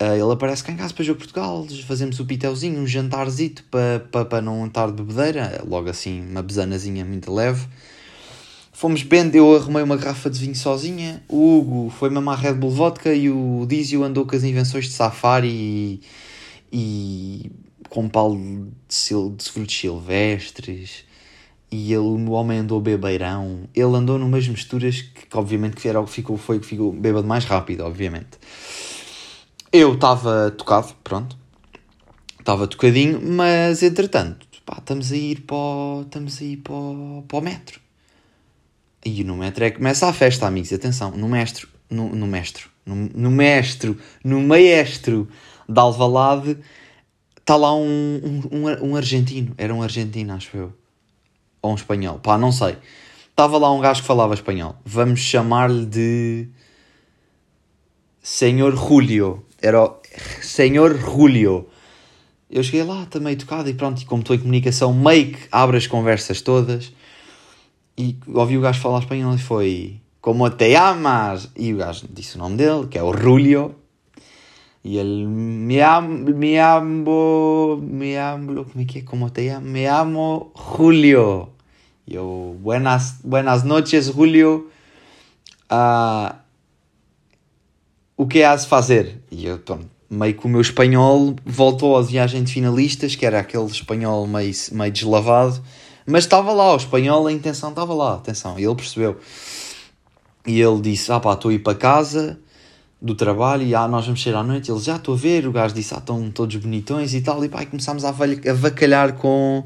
Uh, 0.00 0.14
ele 0.14 0.32
aparece 0.32 0.64
cá 0.64 0.72
em 0.72 0.76
casa 0.76 0.92
para 0.92 1.04
Jogo 1.04 1.18
Portugal, 1.18 1.64
fazemos 1.86 2.18
o 2.18 2.24
piteuzinho, 2.24 2.80
um 2.80 2.86
jantarzito 2.86 3.62
para, 3.70 4.00
para, 4.10 4.24
para 4.24 4.42
não 4.42 4.66
estar 4.66 4.86
de 4.86 4.94
bebedeira, 4.94 5.62
logo 5.64 5.88
assim, 5.88 6.26
uma 6.28 6.42
besanazinha 6.42 7.04
muito 7.04 7.32
leve. 7.32 7.68
Fomos 8.72 9.04
bebendo, 9.04 9.36
eu 9.36 9.54
arrumei 9.54 9.80
uma 9.80 9.96
garrafa 9.96 10.28
de 10.28 10.40
vinho 10.40 10.56
sozinha, 10.56 11.22
o 11.28 11.58
Hugo 11.58 11.90
foi 11.90 12.10
mamar 12.10 12.40
Red 12.40 12.54
Bull 12.54 12.70
Vodka 12.70 13.14
e 13.14 13.30
o 13.30 13.64
Dizio 13.68 14.02
andou 14.02 14.26
com 14.26 14.34
as 14.34 14.42
invenções 14.42 14.86
de 14.86 14.92
safari 14.92 15.48
e, 15.48 16.00
e 16.72 17.52
com 17.92 18.08
pau 18.08 18.34
de, 18.34 19.36
de 19.36 19.50
frutos 19.50 19.76
silvestres 19.76 21.04
e 21.70 21.92
ele, 21.92 21.98
o 21.98 22.30
homem 22.30 22.60
andou 22.60 22.80
bebeirão. 22.80 23.68
Ele 23.74 23.94
andou 23.94 24.18
numas 24.18 24.48
misturas 24.48 25.02
que, 25.02 25.26
que 25.26 25.36
obviamente 25.36 25.76
que 25.76 25.86
era, 25.86 26.04
ficou, 26.06 26.38
foi 26.38 26.58
que 26.58 26.64
ficou 26.64 26.90
bêbado 26.90 27.26
mais 27.26 27.44
rápido, 27.44 27.84
obviamente. 27.84 28.38
Eu 29.70 29.92
estava 29.92 30.50
tocado, 30.50 30.94
pronto. 31.04 31.36
Estava 32.40 32.66
tocadinho, 32.66 33.20
mas 33.22 33.82
entretanto, 33.82 34.46
pá, 34.64 34.78
estamos 34.78 35.12
a 35.12 35.16
ir 35.16 35.42
para 35.42 35.54
o, 35.54 36.00
estamos 36.00 36.40
a 36.40 36.44
ir 36.44 36.56
para 36.56 36.72
o, 36.72 37.24
para 37.28 37.38
o 37.38 37.42
metro. 37.42 37.78
E 39.04 39.22
no 39.22 39.36
metro 39.36 39.64
é 39.64 39.70
que 39.70 39.76
começa 39.76 40.08
a 40.08 40.14
festa, 40.14 40.46
amigos. 40.46 40.72
Atenção, 40.72 41.10
no 41.10 41.28
mestre, 41.28 41.66
no, 41.90 42.08
no 42.08 42.26
mestre, 42.26 42.64
no, 42.86 42.94
no 42.96 43.30
mestre, 43.30 43.94
no 44.24 44.40
maestro 44.40 45.28
de 45.68 45.78
Alvalade 45.78 46.56
está 47.42 47.56
lá 47.56 47.74
um, 47.74 48.40
um, 48.50 48.90
um, 48.90 48.96
argentino. 48.96 49.54
Era 49.58 49.74
um 49.74 49.82
argentino, 49.82 50.32
acho 50.32 50.56
eu. 50.56 50.72
Ou 51.60 51.72
um 51.72 51.74
espanhol. 51.74 52.18
Pá, 52.18 52.38
não 52.38 52.50
sei. 52.50 52.76
Estava 53.30 53.58
lá 53.58 53.70
um 53.72 53.80
gajo 53.80 54.00
que 54.00 54.06
falava 54.06 54.34
espanhol. 54.34 54.76
Vamos 54.84 55.20
chamar-lhe 55.20 55.84
de. 55.86 56.48
Senhor 58.22 58.76
Julio. 58.76 59.44
Era 59.60 59.82
o 59.82 60.00
Senhor 60.40 60.96
Julio. 60.96 61.68
Eu 62.50 62.62
cheguei 62.62 62.84
lá, 62.84 63.06
também 63.06 63.36
tocado 63.36 63.68
e 63.68 63.74
pronto. 63.74 64.00
E 64.00 64.04
como 64.04 64.20
estou 64.20 64.36
em 64.36 64.38
comunicação, 64.38 64.92
meio 64.92 65.32
que 65.32 65.48
abre 65.50 65.76
as 65.76 65.86
conversas 65.86 66.40
todas. 66.40 66.92
E 67.96 68.16
ouvi 68.28 68.56
o 68.56 68.60
gajo 68.60 68.80
falar 68.80 69.00
espanhol 69.00 69.34
e 69.34 69.38
foi. 69.38 70.00
Como 70.20 70.48
te 70.50 70.74
amas? 70.76 71.50
E 71.56 71.74
o 71.74 71.78
gajo 71.78 72.06
disse 72.08 72.36
o 72.36 72.38
nome 72.38 72.56
dele, 72.56 72.86
que 72.86 72.96
é 72.96 73.02
o 73.02 73.12
Julio. 73.12 73.81
Y 74.84 74.98
el 74.98 75.28
me 75.28 75.80
amo, 75.80 76.08
me 76.34 76.60
amo, 76.60 77.78
me 77.80 78.18
amo, 78.18 78.66
¿cómo 79.04 79.30
te 79.30 79.44
llamas? 79.46 79.62
Me 79.62 79.88
amo 79.88 80.50
Julio. 80.54 81.50
Yo, 82.04 82.56
buenas, 82.60 83.20
buenas 83.22 83.64
noches, 83.64 84.10
Julio. 84.10 84.68
Uh, 85.70 86.34
o 88.16 88.26
que 88.26 88.42
has 88.42 88.66
fazer? 88.66 89.22
E 89.30 89.46
eu, 89.46 89.60
pronto, 89.60 89.88
meio 90.10 90.34
que 90.34 90.46
o 90.46 90.48
meu 90.48 90.60
espanhol 90.60 91.36
voltou 91.46 91.96
à 91.96 92.02
viagem 92.02 92.42
de 92.42 92.52
finalistas, 92.52 93.14
que 93.14 93.24
era 93.24 93.38
aquele 93.38 93.66
espanhol 93.66 94.26
meio, 94.26 94.52
meio 94.72 94.92
deslavado, 94.92 95.62
mas 96.04 96.24
estava 96.24 96.52
lá, 96.52 96.74
o 96.74 96.76
espanhol, 96.76 97.28
a 97.28 97.32
intenção 97.32 97.70
estava 97.70 97.94
lá, 97.94 98.14
atenção, 98.14 98.58
e 98.58 98.64
ele 98.64 98.74
percebeu. 98.74 99.16
E 100.44 100.60
ele 100.60 100.80
disse: 100.80 101.12
Ah 101.12 101.20
pá, 101.20 101.34
estou 101.34 101.52
a 101.52 101.54
ir 101.54 101.60
para 101.60 101.78
casa 101.78 102.36
do 103.02 103.16
trabalho 103.16 103.64
e 103.64 103.74
ah, 103.74 103.88
nós 103.88 104.04
vamos 104.04 104.22
sair 104.22 104.34
à 104.34 104.44
noite. 104.44 104.70
Ele 104.70 104.78
já 104.78 104.94
estou 104.94 105.14
a 105.14 105.18
ver, 105.18 105.46
o 105.48 105.52
gajo 105.52 105.74
disse, 105.74 105.92
ah, 105.92 105.98
estão 105.98 106.30
todos 106.30 106.54
bonitões 106.56 107.12
e 107.12 107.20
tal. 107.20 107.44
E 107.44 107.48
pá, 107.48 107.64
e 107.64 107.66
começámos 107.66 108.04
a, 108.04 108.10
a 108.10 108.52
vacalhar 108.54 109.14
com, 109.14 109.64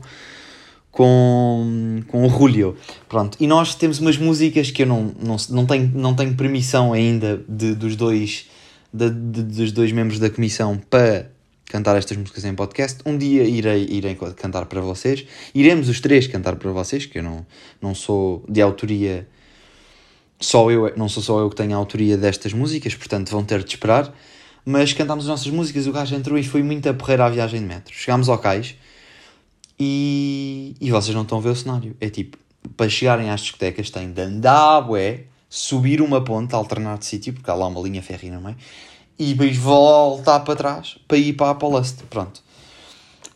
com, 0.90 2.02
com 2.08 2.26
o 2.26 2.30
Julio. 2.30 2.74
Pronto, 3.06 3.36
e 3.38 3.46
nós 3.46 3.74
temos 3.74 3.98
umas 4.00 4.16
músicas 4.16 4.70
que 4.70 4.82
eu 4.82 4.86
não, 4.86 5.12
não, 5.22 5.36
não, 5.50 5.66
tenho, 5.66 5.92
não 5.94 6.14
tenho 6.14 6.34
permissão 6.34 6.94
ainda 6.94 7.44
de, 7.46 7.74
dos, 7.74 7.94
dois, 7.94 8.46
de, 8.90 9.10
de, 9.10 9.42
dos 9.42 9.70
dois 9.70 9.92
membros 9.92 10.18
da 10.18 10.30
comissão 10.30 10.80
para 10.88 11.30
cantar 11.66 11.94
estas 11.94 12.16
músicas 12.16 12.42
em 12.46 12.54
podcast. 12.54 13.00
Um 13.04 13.18
dia 13.18 13.44
irei, 13.44 13.86
irei 13.90 14.16
cantar 14.34 14.64
para 14.64 14.80
vocês. 14.80 15.26
Iremos 15.54 15.90
os 15.90 16.00
três 16.00 16.26
cantar 16.26 16.56
para 16.56 16.70
vocês, 16.72 17.04
que 17.04 17.18
eu 17.18 17.22
não, 17.22 17.46
não 17.82 17.94
sou 17.94 18.42
de 18.48 18.62
autoria 18.62 19.28
só 20.38 20.70
eu, 20.70 20.92
não 20.96 21.08
sou 21.08 21.22
só 21.22 21.40
eu 21.40 21.50
que 21.50 21.56
tenho 21.56 21.74
a 21.74 21.76
autoria 21.76 22.16
destas 22.16 22.52
músicas, 22.52 22.94
portanto 22.94 23.30
vão 23.30 23.44
ter 23.44 23.62
de 23.62 23.70
esperar. 23.70 24.12
Mas 24.64 24.92
cantámos 24.92 25.24
as 25.24 25.28
nossas 25.28 25.52
músicas, 25.52 25.86
o 25.86 25.92
gajo 25.92 26.14
entrou 26.14 26.36
e 26.36 26.42
foi 26.42 26.62
muito 26.62 26.88
a 26.88 26.94
porreira 26.94 27.24
à 27.26 27.28
viagem 27.28 27.60
de 27.60 27.66
metro. 27.66 27.94
Chegámos 27.94 28.28
ao 28.28 28.38
cais 28.38 28.74
e, 29.78 30.74
e 30.80 30.90
vocês 30.90 31.14
não 31.14 31.22
estão 31.22 31.38
a 31.38 31.40
ver 31.40 31.50
o 31.50 31.56
cenário. 31.56 31.96
É 32.00 32.08
tipo, 32.08 32.36
para 32.76 32.88
chegarem 32.88 33.30
às 33.30 33.40
discotecas 33.40 33.90
têm 33.90 34.10
de 34.10 34.20
andar, 34.20 34.80
bué, 34.80 35.24
subir 35.48 36.00
uma 36.00 36.22
ponte, 36.22 36.54
alternar 36.54 36.98
de 36.98 37.06
sítio, 37.06 37.32
porque 37.32 37.50
há 37.50 37.54
lá 37.54 37.66
uma 37.66 37.80
linha 37.80 38.02
ferrina 38.02 38.36
no 38.36 38.42
meio, 38.42 38.56
e 39.18 39.32
depois 39.32 39.56
voltar 39.56 40.40
para 40.40 40.56
trás 40.56 40.98
para 41.06 41.16
ir 41.16 41.32
para 41.34 41.50
a 41.50 41.54
Polust. 41.54 42.02
Pronto. 42.10 42.42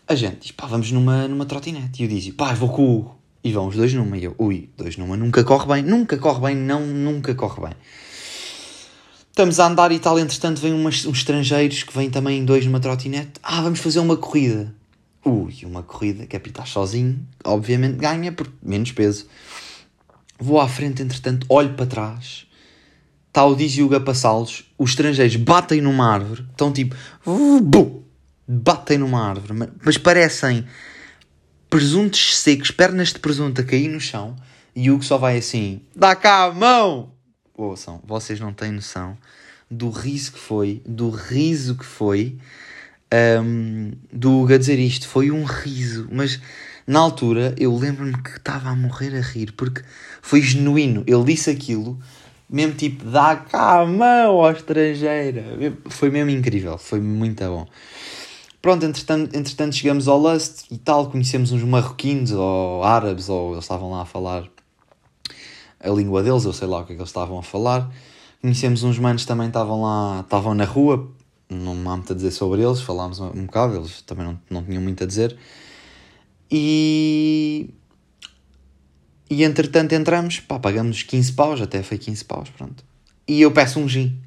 A 0.07 0.14
gente 0.14 0.40
diz, 0.40 0.50
pá, 0.50 0.66
vamos 0.66 0.90
numa, 0.90 1.28
numa 1.28 1.47
trotinete. 1.47 2.02
E 2.02 2.04
eu 2.04 2.09
dizia, 2.09 2.35
pá, 2.37 2.52
vou 2.52 2.69
com 2.69 2.97
o. 2.97 3.19
E 3.42 3.52
vão 3.52 3.68
os 3.68 3.76
dois 3.76 3.92
numa. 3.94 4.16
E 4.16 4.25
eu, 4.25 4.35
ui, 4.38 4.68
dois 4.76 4.97
numa 4.97 5.16
nunca 5.16 5.42
corre 5.44 5.66
bem, 5.66 5.82
nunca 5.82 6.16
corre 6.18 6.40
bem, 6.40 6.56
não, 6.56 6.87
nunca 6.87 7.35
corre 7.35 7.62
bem. 7.62 7.73
Estamos 9.30 9.61
a 9.61 9.66
andar 9.66 9.92
e 9.92 9.99
tal, 9.99 10.18
entretanto 10.18 10.61
vem 10.61 10.73
umas, 10.73 11.06
uns 11.06 11.18
estrangeiros 11.18 11.82
que 11.82 11.94
vêm 11.97 12.11
também 12.11 12.44
dois 12.44 12.66
numa 12.66 12.80
trotinete. 12.80 13.32
Ah, 13.42 13.62
vamos 13.62 13.78
fazer 13.78 14.00
uma 14.00 14.16
corrida. 14.16 14.75
Ui, 15.25 15.54
uma 15.64 15.82
corrida, 15.82 16.26
que 16.26 16.37
é 16.37 16.42
estar 16.44 16.66
sozinho, 16.66 17.26
obviamente 17.44 17.97
ganha 17.97 18.32
por 18.32 18.50
menos 18.62 18.92
peso. 18.92 19.26
Vou 20.38 20.61
à 20.61 20.66
frente, 20.66 21.02
entretanto, 21.02 21.47
olho 21.49 21.75
para 21.75 21.87
trás. 21.87 22.47
Está 23.28 23.44
o 23.44 23.54
Dizzy 23.54 23.82
a 23.94 24.00
passá-los. 24.00 24.64
Os 24.76 24.90
estrangeiros 24.90 25.37
batem 25.37 25.80
numa 25.80 26.12
árvore. 26.12 26.44
Estão 26.50 26.73
tipo... 26.73 26.97
Uh, 27.25 28.02
batem 28.49 28.99
numa 28.99 29.28
árvore. 29.28 29.70
Mas 29.85 29.97
parecem 29.97 30.66
presuntos 31.70 32.36
secos, 32.38 32.70
pernas 32.70 33.12
de 33.12 33.20
presunto 33.20 33.60
a 33.60 33.64
cair 33.64 33.88
no 33.88 34.00
chão. 34.00 34.36
E 34.74 34.90
o 34.90 34.94
Hugo 34.94 35.04
só 35.04 35.16
vai 35.16 35.38
assim... 35.38 35.80
Dá 35.94 36.14
cá 36.14 36.44
a 36.44 36.52
mão! 36.52 37.12
Ouçam, 37.56 38.02
vocês 38.04 38.40
não 38.40 38.52
têm 38.52 38.72
noção 38.72 39.16
do 39.70 39.90
riso 39.90 40.32
que 40.32 40.38
foi. 40.38 40.82
Do 40.84 41.10
riso 41.10 41.76
que 41.76 41.84
foi. 41.84 42.36
Um, 43.42 43.92
do 44.12 44.40
Hugo 44.40 44.54
a 44.54 44.58
dizer 44.58 44.78
isto. 44.78 45.06
Foi 45.06 45.30
um 45.30 45.44
riso. 45.44 46.08
Mas 46.10 46.40
na 46.86 46.98
altura 46.98 47.54
eu 47.56 47.76
lembro-me 47.76 48.20
que 48.22 48.30
estava 48.30 48.70
a 48.70 48.74
morrer 48.76 49.16
a 49.16 49.20
rir. 49.20 49.52
Porque 49.52 49.82
foi 50.20 50.42
genuíno. 50.42 51.04
Ele 51.06 51.24
disse 51.24 51.50
aquilo 51.50 52.00
mesmo 52.50 52.74
tipo, 52.74 53.04
dá 53.04 53.36
cá 53.36 53.80
a 53.80 53.86
mão 53.86 54.44
ao 54.44 54.50
estrangeira. 54.50 55.44
Foi 55.88 56.10
mesmo 56.10 56.30
incrível, 56.30 56.76
foi 56.76 57.00
muito 57.00 57.44
bom. 57.44 57.66
Pronto, 58.60 58.84
entretanto, 58.84 59.34
entretanto 59.34 59.74
chegamos 59.74 60.06
ao 60.06 60.18
Lust 60.18 60.66
e 60.70 60.76
tal, 60.76 61.10
conhecemos 61.10 61.50
uns 61.50 61.62
marroquinos 61.62 62.32
ou 62.32 62.84
árabes, 62.84 63.28
ou 63.28 63.52
eles 63.52 63.64
estavam 63.64 63.90
lá 63.90 64.02
a 64.02 64.04
falar 64.04 64.48
a 65.82 65.88
língua 65.88 66.22
deles, 66.22 66.44
eu 66.44 66.52
sei 66.52 66.68
lá 66.68 66.80
o 66.80 66.84
que 66.84 66.92
é 66.92 66.94
que 66.94 67.00
eles 67.00 67.08
estavam 67.08 67.38
a 67.38 67.42
falar. 67.42 67.90
Conhecemos 68.42 68.82
uns 68.82 68.98
manos 68.98 69.24
também 69.24 69.48
estavam 69.48 69.82
lá, 69.82 70.20
estavam 70.20 70.54
na 70.54 70.64
rua, 70.64 71.10
não 71.48 71.72
há 71.90 71.96
muito 71.96 72.12
a 72.12 72.16
dizer 72.16 72.30
sobre 72.30 72.62
eles, 72.62 72.80
falámos 72.80 73.18
um 73.18 73.46
bocado, 73.46 73.76
eles 73.76 74.02
também 74.02 74.26
não, 74.26 74.38
não 74.50 74.62
tinham 74.62 74.82
muito 74.82 75.02
a 75.02 75.06
dizer. 75.06 75.36
E 76.50 77.70
e 79.30 79.44
entretanto 79.44 79.92
entramos, 79.92 80.40
pá, 80.40 80.58
pagamos 80.58 81.04
15 81.04 81.32
paus, 81.34 81.60
até 81.60 81.84
foi 81.84 81.98
15 81.98 82.24
paus, 82.24 82.50
pronto. 82.50 82.84
E 83.28 83.40
eu 83.40 83.52
peço 83.52 83.78
um 83.78 83.88
gin. 83.88 84.18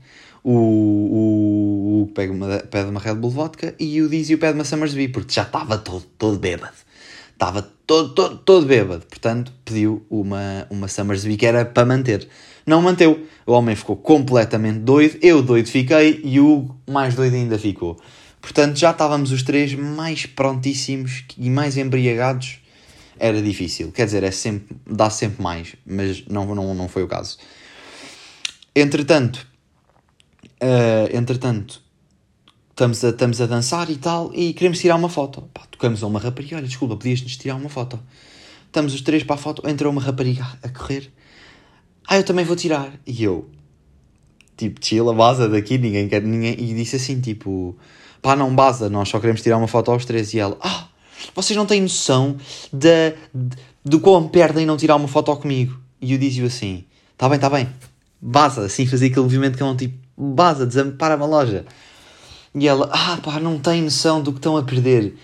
O, 0.43 0.51
o, 0.51 2.01
o 2.03 2.07
pede 2.13 2.31
uma, 2.31 2.59
pede 2.59 2.89
uma 2.89 2.99
Red 2.99 3.15
Bull 3.15 3.31
Vodka 3.31 3.73
e 3.79 4.01
o 4.01 4.09
Dizzy 4.09 4.37
pede 4.37 4.53
uma 4.53 4.65
Summersby, 4.65 5.07
porque 5.07 5.33
já 5.33 5.43
estava 5.43 5.77
todo, 5.77 6.05
todo 6.17 6.37
bêbado. 6.37 6.73
Estava 7.31 7.61
todo, 7.61 8.13
todo, 8.13 8.37
todo 8.37 8.65
bêbado. 8.65 9.05
Portanto, 9.05 9.53
pediu 9.63 10.05
uma, 10.09 10.67
uma 10.69 10.87
Summersby 10.87 11.37
que 11.37 11.45
era 11.45 11.65
para 11.65 11.85
manter. 11.85 12.27
Não 12.65 12.81
manteu. 12.81 13.25
O 13.45 13.53
homem 13.53 13.75
ficou 13.75 13.95
completamente 13.95 14.79
doido, 14.79 15.17
eu 15.21 15.41
doido 15.41 15.67
fiquei 15.67 16.21
e 16.23 16.39
o 16.39 16.69
mais 16.89 17.15
doido 17.15 17.35
ainda 17.35 17.57
ficou. 17.57 17.99
Portanto, 18.41 18.77
já 18.77 18.91
estávamos 18.91 19.31
os 19.31 19.43
três 19.43 19.73
mais 19.73 20.25
prontíssimos 20.25 21.23
e 21.37 21.49
mais 21.49 21.77
embriagados 21.77 22.59
era 23.17 23.41
difícil. 23.41 23.91
Quer 23.91 24.05
dizer, 24.05 24.23
é 24.23 24.31
sempre, 24.31 24.75
dá 24.85 25.09
sempre 25.09 25.41
mais, 25.41 25.75
mas 25.85 26.25
não, 26.27 26.53
não, 26.53 26.73
não 26.73 26.87
foi 26.89 27.03
o 27.03 27.07
caso. 27.07 27.37
Entretanto, 28.75 29.47
uh, 30.63 31.15
entretanto, 31.15 31.81
estamos 32.69 33.03
a, 33.03 33.09
estamos 33.09 33.41
a 33.41 33.45
dançar 33.45 33.89
e 33.89 33.97
tal, 33.97 34.31
e 34.33 34.53
queremos 34.53 34.79
tirar 34.79 34.95
uma 34.95 35.09
foto. 35.09 35.43
Pá, 35.53 35.61
tocamos 35.69 36.01
a 36.03 36.07
uma 36.07 36.19
rapariga, 36.19 36.57
olha, 36.57 36.67
desculpa, 36.67 36.95
podias-nos 36.95 37.37
tirar 37.37 37.55
uma 37.55 37.69
foto. 37.69 37.99
Estamos 38.65 38.93
os 38.93 39.01
três 39.01 39.23
para 39.23 39.35
a 39.35 39.37
foto, 39.37 39.67
entrou 39.69 39.91
uma 39.91 40.01
rapariga 40.01 40.47
a 40.63 40.69
correr. 40.69 41.11
Ah, 42.07 42.17
eu 42.17 42.23
também 42.23 42.43
vou 42.43 42.55
tirar. 42.55 42.93
E 43.05 43.23
eu, 43.23 43.49
tipo, 44.57 44.83
chila, 44.83 45.13
baza 45.13 45.47
daqui, 45.47 45.77
ninguém 45.77 46.07
quer 46.07 46.23
ninguém. 46.23 46.53
E 46.53 46.73
disse 46.73 46.95
assim, 46.95 47.21
tipo, 47.21 47.77
pá, 48.21 48.35
não 48.35 48.53
baza, 48.55 48.89
nós 48.89 49.09
só 49.09 49.19
queremos 49.19 49.41
tirar 49.41 49.57
uma 49.57 49.67
foto 49.67 49.91
aos 49.91 50.05
três. 50.05 50.33
E 50.33 50.39
ela, 50.39 50.57
ah, 50.61 50.87
vocês 51.35 51.55
não 51.55 51.65
têm 51.65 51.81
noção 51.81 52.37
de, 52.71 53.11
de, 53.33 53.55
do 53.85 53.99
quão 53.99 54.27
perdem 54.27 54.65
não 54.65 54.75
tirar 54.75 54.95
uma 54.95 55.07
foto 55.07 55.35
comigo. 55.37 55.79
E 56.01 56.13
eu 56.13 56.17
dizia 56.17 56.45
assim: 56.45 56.83
tá 57.15 57.29
bem, 57.29 57.39
tá 57.39 57.49
bem, 57.49 57.69
baza, 58.21 58.65
assim, 58.65 58.85
fazia 58.85 59.07
aquele 59.07 59.23
movimento 59.23 59.55
que 59.55 59.63
é 59.63 59.65
um 59.65 59.75
tipo, 59.75 60.02
baza, 60.17 60.65
desampara-me 60.65 61.23
a 61.23 61.25
loja. 61.25 61.65
E 62.55 62.67
ela, 62.67 62.89
ah 62.91 63.17
pá, 63.21 63.39
não 63.39 63.57
tem 63.57 63.81
noção 63.81 64.21
do 64.21 64.31
que 64.31 64.39
estão 64.39 64.57
a 64.57 64.63
perder. 64.63 65.15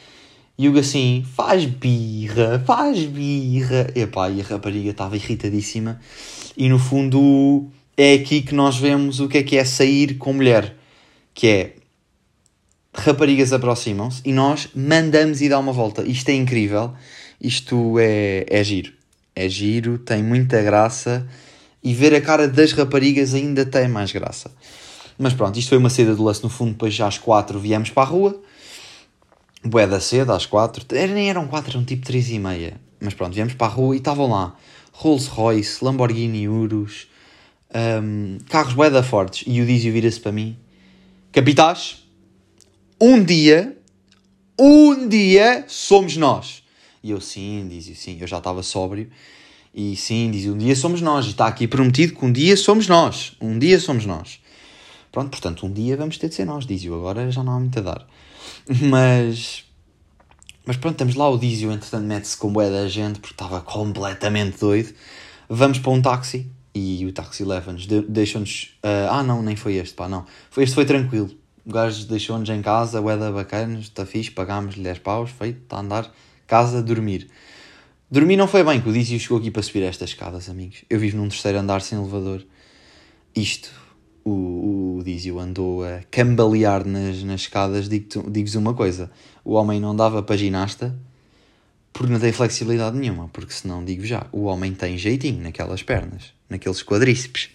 E 0.58 0.68
o 0.68 0.78
assim, 0.78 1.26
faz 1.36 1.66
birra, 1.66 2.62
faz 2.66 3.06
birra. 3.06 3.88
E, 3.96 4.06
pá, 4.08 4.30
e 4.30 4.42
a 4.42 4.44
rapariga 4.44 4.90
estava 4.90 5.16
irritadíssima. 5.16 6.00
E 6.58 6.68
no 6.68 6.78
fundo 6.78 7.70
é 7.96 8.14
aqui 8.16 8.42
que 8.42 8.54
nós 8.54 8.78
vemos 8.78 9.20
o 9.20 9.28
que 9.28 9.38
é 9.38 9.44
que 9.44 9.58
é 9.58 9.64
sair 9.64 10.18
com 10.18 10.34
mulher. 10.34 10.76
Que 11.34 11.48
é, 11.48 11.76
raparigas 12.94 13.54
aproximam-se 13.54 14.22
e 14.26 14.34
nós 14.34 14.70
mandamos 14.76 15.42
e 15.42 15.50
dá 15.50 15.60
uma 15.60 15.72
volta. 15.72 16.04
Isto 16.04 16.30
é 16.30 16.34
incrível, 16.34 16.94
isto 17.40 17.98
é, 18.00 18.46
é 18.50 18.64
giro. 18.64 18.94
É 19.36 19.48
giro, 19.48 19.98
tem 19.98 20.22
muita 20.22 20.62
graça 20.62 21.26
e 21.84 21.94
ver 21.94 22.14
a 22.14 22.22
cara 22.22 22.48
das 22.48 22.72
raparigas 22.74 23.34
ainda 23.34 23.66
tem 23.66 23.88
mais 23.88 24.12
graça. 24.12 24.52
Mas 25.18 25.34
pronto, 25.34 25.58
isto 25.60 25.70
foi 25.70 25.78
uma 25.78 25.90
saída 25.90 26.16
do 26.16 26.24
lance 26.24 26.44
no 26.44 26.50
fundo, 26.50 26.72
depois 26.72 26.94
já 26.94 27.08
às 27.08 27.18
quatro 27.18 27.60
viemos 27.60 27.90
para 27.90 28.04
a 28.04 28.06
rua. 28.06 28.42
Bué 29.64 29.86
da 29.86 30.00
cedo, 30.00 30.32
às 30.32 30.46
quatro. 30.46 30.86
Nem 31.14 31.30
eram 31.30 31.48
quatro, 31.48 31.72
eram 31.72 31.84
tipo 31.84 32.06
três 32.06 32.30
e 32.30 32.40
meia. 32.40 32.80
Mas 33.00 33.14
pronto, 33.14 33.34
viemos 33.34 33.54
para 33.54 33.68
a 33.68 33.70
rua 33.70 33.96
e 33.96 33.98
estavam 33.98 34.30
lá 34.30 34.56
Rolls 34.94 35.30
Royce, 35.30 35.84
Lamborghini 35.84 36.48
Urus, 36.48 37.08
um, 38.02 38.38
carros 38.50 38.74
bué 38.74 38.90
da 38.90 39.04
fortes. 39.04 39.44
E 39.46 39.62
o 39.62 39.66
Dizio 39.66 39.92
vira-se 39.92 40.20
para 40.20 40.32
mim. 40.32 40.58
Capitães, 41.32 42.06
um 43.00 43.24
dia, 43.24 43.78
um 44.60 45.08
dia 45.08 45.66
somos 45.68 46.18
nós. 46.18 46.64
E 47.02 47.12
eu, 47.12 47.22
sim, 47.22 47.66
dizia, 47.70 47.96
sim, 47.96 48.18
eu 48.20 48.28
já 48.28 48.40
estava 48.40 48.62
sóbrio. 48.62 49.10
E 49.82 49.96
sim, 49.96 50.30
dizia, 50.30 50.52
um 50.52 50.58
dia 50.58 50.76
somos 50.76 51.00
nós. 51.00 51.26
E 51.26 51.30
está 51.30 51.48
aqui 51.48 51.66
prometido 51.66 52.14
que 52.14 52.26
um 52.26 52.34
dia 52.34 52.58
somos 52.58 52.90
nós. 52.90 53.38
Um 53.40 53.58
dia 53.58 53.80
somos 53.80 54.06
nós. 54.06 54.42
Pronto, 55.10 55.30
portanto, 55.30 55.66
um 55.66 55.72
dia 55.72 55.96
vamos 55.96 56.18
ter 56.18 56.28
de 56.28 56.36
ser 56.36 56.44
nós, 56.44 56.66
dizia. 56.66 56.94
Agora 56.94 57.32
já 57.32 57.42
não 57.42 57.54
há 57.54 57.60
muito 57.62 57.80
a 57.80 57.82
dar. 57.82 58.08
Mas. 58.68 59.64
Mas 60.66 60.76
pronto, 60.76 60.96
estamos 60.96 61.16
lá. 61.16 61.30
O 61.30 61.38
Dizio, 61.38 61.72
entretanto, 61.72 62.04
mete-se 62.04 62.36
com 62.36 62.52
bué 62.52 62.70
da 62.70 62.90
gente 62.90 63.22
porque 63.22 63.34
estava 63.34 63.62
completamente 63.62 64.60
doido. 64.60 64.94
Vamos 65.48 65.80
para 65.80 65.92
um 65.92 66.02
táxi 66.02 66.52
e 66.76 67.06
o 67.06 67.14
táxi 67.14 67.46
leva-nos, 67.46 67.88
deixa-nos. 67.88 68.78
Uh, 68.84 69.10
ah, 69.10 69.24
não, 69.24 69.42
nem 69.42 69.56
foi 69.56 69.76
este, 69.76 69.96
pá, 69.96 70.10
não. 70.10 70.26
Foi, 70.52 70.66
este 70.66 70.76
foi 70.76 70.84
tranquilo. 70.84 71.32
O 71.66 71.72
gajo 71.72 72.06
deixou-nos 72.06 72.50
em 72.50 72.62
casa, 72.62 73.00
ueda 73.00 73.32
bacana, 73.32 73.80
está 73.80 74.06
fixe, 74.06 74.30
pagámos-lhe 74.30 74.84
10 74.84 75.00
paus, 75.00 75.32
feito, 75.32 75.62
está 75.64 75.78
a 75.78 75.80
andar, 75.80 76.12
casa, 76.46 76.84
dormir. 76.84 77.30
Dormir 78.12 78.38
não 78.38 78.48
foi 78.48 78.64
bem, 78.64 78.82
que 78.82 78.90
o 78.90 78.94
Dizzy 78.94 79.20
chegou 79.20 79.38
aqui 79.38 79.52
para 79.52 79.62
subir 79.62 79.84
estas 79.84 80.10
escadas, 80.10 80.50
amigos. 80.50 80.84
Eu 80.90 81.00
vivo 81.00 81.18
num 81.18 81.30
terceiro 81.30 81.60
andar 81.60 81.82
sem 81.82 81.98
elevador. 82.00 82.44
Isto, 83.36 83.70
o, 84.26 85.02
o 85.04 85.40
andou 85.40 85.84
a 85.84 86.02
cambalear 86.10 86.88
nas, 86.88 87.22
nas 87.24 87.42
escadas, 87.42 87.88
digo-vos 87.88 88.32
digo 88.32 88.58
uma 88.58 88.74
coisa. 88.74 89.12
O 89.46 89.54
homem 89.54 89.80
não 89.80 89.96
dava 89.96 90.24
para 90.24 90.36
ginasta 90.38 90.98
porque 91.94 92.12
não 92.12 92.20
tem 92.20 92.32
flexibilidade 92.32 92.98
nenhuma, 92.98 93.28
porque 93.30 93.54
senão, 93.54 93.86
digo 93.86 94.04
já, 94.06 94.26
o 94.32 94.46
homem 94.46 94.74
tem 94.74 94.98
jeitinho 94.98 95.44
naquelas 95.44 95.84
pernas, 95.84 96.34
naqueles 96.50 96.82
quadríceps. 96.82 97.50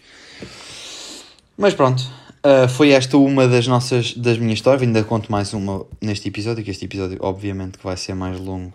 Mas 1.57 1.75
pronto, 1.75 2.03
Uh, 2.45 2.69
foi 2.69 2.91
esta 2.91 3.17
uma 3.17 3.49
das 3.49 3.67
nossas, 3.67 4.13
das 4.13 4.37
minhas 4.37 4.59
histórias, 4.59 4.83
ainda 4.83 5.03
conto 5.03 5.33
mais 5.33 5.55
uma 5.55 5.87
neste 5.99 6.29
episódio, 6.29 6.63
que 6.63 6.71
este 6.71 6.85
episódio 6.85 7.17
obviamente 7.23 7.79
que 7.79 7.85
vai 7.85 7.97
ser 7.97 8.13
mais 8.13 8.39
longo 8.39 8.75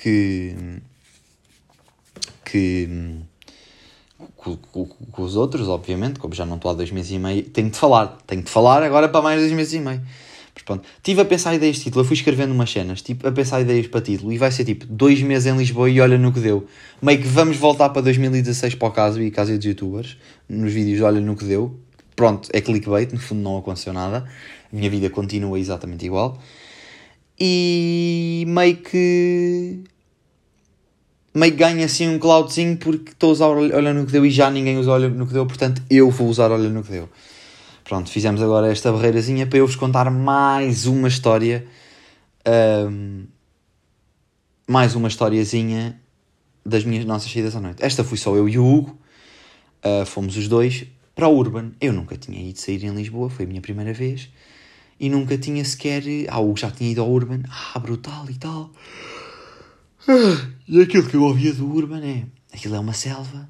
que, 0.00 0.54
que, 2.44 2.88
com 4.36 5.22
os 5.22 5.36
outros, 5.36 5.68
obviamente, 5.68 6.18
como 6.20 6.34
já 6.34 6.46
não 6.46 6.56
estou 6.56 6.70
há 6.70 6.74
dois 6.74 6.90
meses 6.90 7.10
e 7.10 7.18
meio, 7.18 7.42
tenho 7.42 7.68
de 7.68 7.76
falar, 7.76 8.18
tenho 8.26 8.42
de 8.42 8.50
falar 8.50 8.82
agora 8.82 9.08
para 9.08 9.20
mais 9.20 9.40
dois 9.40 9.52
meses 9.52 9.74
e 9.74 9.80
meio. 9.80 10.00
Mas 10.54 10.62
pronto, 10.62 10.86
estive 10.96 11.20
a 11.20 11.24
pensar 11.24 11.54
ideias 11.54 11.76
de 11.76 11.82
título, 11.84 12.02
eu 12.02 12.06
fui 12.06 12.14
escrevendo 12.14 12.52
umas 12.52 12.70
cenas, 12.70 13.02
tipo, 13.02 13.26
a 13.28 13.32
pensar 13.32 13.60
ideias 13.60 13.86
para 13.88 14.00
título, 14.00 14.32
e 14.32 14.38
vai 14.38 14.50
ser 14.50 14.64
tipo, 14.64 14.86
dois 14.86 15.20
meses 15.20 15.52
em 15.52 15.56
Lisboa 15.56 15.90
e 15.90 16.00
olha 16.00 16.16
no 16.16 16.32
que 16.32 16.40
deu. 16.40 16.66
Meio 17.02 17.20
que 17.20 17.28
vamos 17.28 17.56
voltar 17.56 17.88
para 17.90 18.02
2016 18.02 18.76
para 18.76 18.88
o 18.88 18.90
caso 18.92 19.20
e 19.20 19.30
caso 19.30 19.56
dos 19.56 19.64
youtubers, 19.64 20.16
nos 20.48 20.72
vídeos 20.72 21.00
olha 21.02 21.20
no 21.20 21.36
que 21.36 21.44
deu. 21.44 21.76
Pronto, 22.14 22.48
é 22.52 22.60
clickbait, 22.60 23.12
no 23.12 23.20
fundo 23.20 23.42
não 23.42 23.58
aconteceu 23.58 23.92
nada. 23.92 24.28
A 24.72 24.76
minha 24.76 24.90
vida 24.90 25.08
continua 25.10 25.58
exatamente 25.58 26.04
igual. 26.06 26.38
E 27.40 28.44
meio 28.48 28.76
que 28.78 29.84
meio 31.34 31.52
que 31.52 31.58
ganho 31.58 31.84
assim 31.84 32.08
um 32.08 32.18
cloudzinho 32.18 32.76
porque 32.76 33.12
estou 33.12 33.30
a 33.30 33.32
usar 33.32 33.46
Olha 33.46 33.94
no 33.94 34.04
que 34.06 34.12
deu 34.12 34.26
e 34.26 34.30
já 34.30 34.50
ninguém 34.50 34.76
usa 34.76 34.90
Olha 34.90 35.08
no 35.08 35.26
que 35.26 35.32
deu, 35.32 35.46
portanto 35.46 35.80
eu 35.88 36.10
vou 36.10 36.28
usar 36.28 36.50
Olha 36.50 36.68
no 36.68 36.82
que 36.82 36.90
deu. 36.90 37.08
Pronto, 37.84 38.10
fizemos 38.10 38.42
agora 38.42 38.70
esta 38.70 38.90
barreirazinha 38.92 39.46
para 39.46 39.58
eu 39.58 39.66
vos 39.66 39.76
contar 39.76 40.10
mais 40.10 40.86
uma 40.86 41.08
história. 41.08 41.66
Um, 42.46 43.26
mais 44.68 44.94
uma 44.94 45.08
historiazinha 45.08 45.98
das 46.64 46.84
minhas 46.84 47.06
nossas 47.06 47.32
saídas 47.32 47.56
à 47.56 47.60
noite. 47.60 47.82
Esta 47.82 48.04
fui 48.04 48.18
só 48.18 48.36
eu 48.36 48.46
e 48.46 48.58
o 48.58 48.66
Hugo, 48.66 48.98
uh, 49.82 50.04
fomos 50.04 50.36
os 50.36 50.46
dois 50.46 50.84
para 51.14 51.26
o 51.26 51.34
Urban. 51.34 51.72
Eu 51.80 51.94
nunca 51.94 52.16
tinha 52.18 52.38
ido 52.38 52.58
sair 52.60 52.84
em 52.84 52.90
Lisboa, 52.90 53.30
foi 53.30 53.46
a 53.46 53.48
minha 53.48 53.62
primeira 53.62 53.94
vez. 53.94 54.28
E 55.00 55.08
nunca 55.08 55.38
tinha 55.38 55.64
sequer. 55.64 56.02
Ah, 56.28 56.40
o 56.40 56.50
Hugo 56.50 56.58
já 56.58 56.70
tinha 56.70 56.90
ido 56.90 57.00
ao 57.00 57.10
Urban, 57.10 57.42
ah, 57.48 57.78
brutal 57.78 58.28
e 58.28 58.34
tal. 58.34 58.70
E 60.66 60.80
aquilo 60.80 61.08
que 61.08 61.16
eu 61.16 61.22
ouvia 61.22 61.52
do 61.52 61.66
Urban 61.66 62.04
é: 62.04 62.26
aquilo 62.52 62.74
é 62.74 62.78
uma 62.78 62.92
selva, 62.92 63.48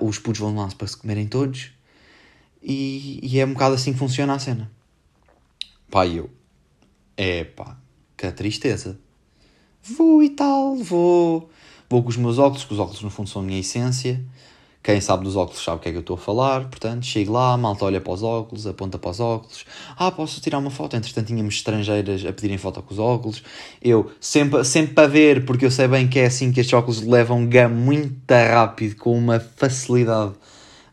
os 0.00 0.18
putos 0.18 0.40
vão 0.40 0.54
lá 0.54 0.68
para 0.68 0.86
se 0.86 0.96
comerem 0.96 1.26
todos, 1.26 1.70
e, 2.62 3.20
e, 3.22 3.38
é 3.38 3.46
um 3.46 3.52
bocado 3.52 3.74
assim 3.74 3.92
que 3.92 3.98
funciona 3.98 4.34
a 4.34 4.38
cena. 4.38 4.70
Pá, 5.90 6.06
eu, 6.06 6.30
é 7.16 7.44
pá, 7.44 7.76
que 8.16 8.30
tristeza. 8.32 8.98
Vou 9.82 10.22
e 10.22 10.30
tal, 10.30 10.76
vou, 10.76 11.48
vou 11.88 12.02
com 12.02 12.08
os 12.08 12.16
meus 12.16 12.38
óculos, 12.38 12.64
que 12.64 12.72
os 12.72 12.78
óculos 12.80 13.02
no 13.02 13.10
fundo 13.10 13.28
são 13.28 13.42
a 13.42 13.44
minha 13.44 13.60
essência. 13.60 14.24
Quem 14.86 15.00
sabe 15.00 15.24
dos 15.24 15.34
óculos 15.34 15.64
sabe 15.64 15.78
o 15.78 15.80
que 15.80 15.88
é 15.88 15.90
que 15.90 15.98
eu 15.98 16.00
estou 16.00 16.14
a 16.14 16.16
falar, 16.16 16.68
portanto, 16.68 17.04
chego 17.04 17.32
lá, 17.32 17.54
a 17.54 17.56
malta 17.56 17.84
olha 17.86 18.00
para 18.00 18.12
os 18.12 18.22
óculos, 18.22 18.68
aponta 18.68 18.96
para 18.96 19.10
os 19.10 19.18
óculos. 19.18 19.64
Ah, 19.98 20.12
posso 20.12 20.40
tirar 20.40 20.58
uma 20.58 20.70
foto? 20.70 20.94
Entretanto, 20.94 21.26
tínhamos 21.26 21.56
estrangeiras 21.56 22.24
a 22.24 22.32
pedirem 22.32 22.56
foto 22.56 22.80
com 22.80 22.94
os 22.94 23.00
óculos. 23.00 23.42
Eu, 23.82 24.12
sempre, 24.20 24.62
sempre 24.62 24.94
para 24.94 25.08
ver, 25.08 25.44
porque 25.44 25.66
eu 25.66 25.72
sei 25.72 25.88
bem 25.88 26.06
que 26.06 26.20
é 26.20 26.26
assim 26.26 26.52
que 26.52 26.60
estes 26.60 26.72
óculos 26.72 27.02
levam 27.02 27.48
gam 27.48 27.68
muito 27.68 28.14
rápido, 28.30 28.94
com 28.94 29.18
uma 29.18 29.40
facilidade 29.40 30.34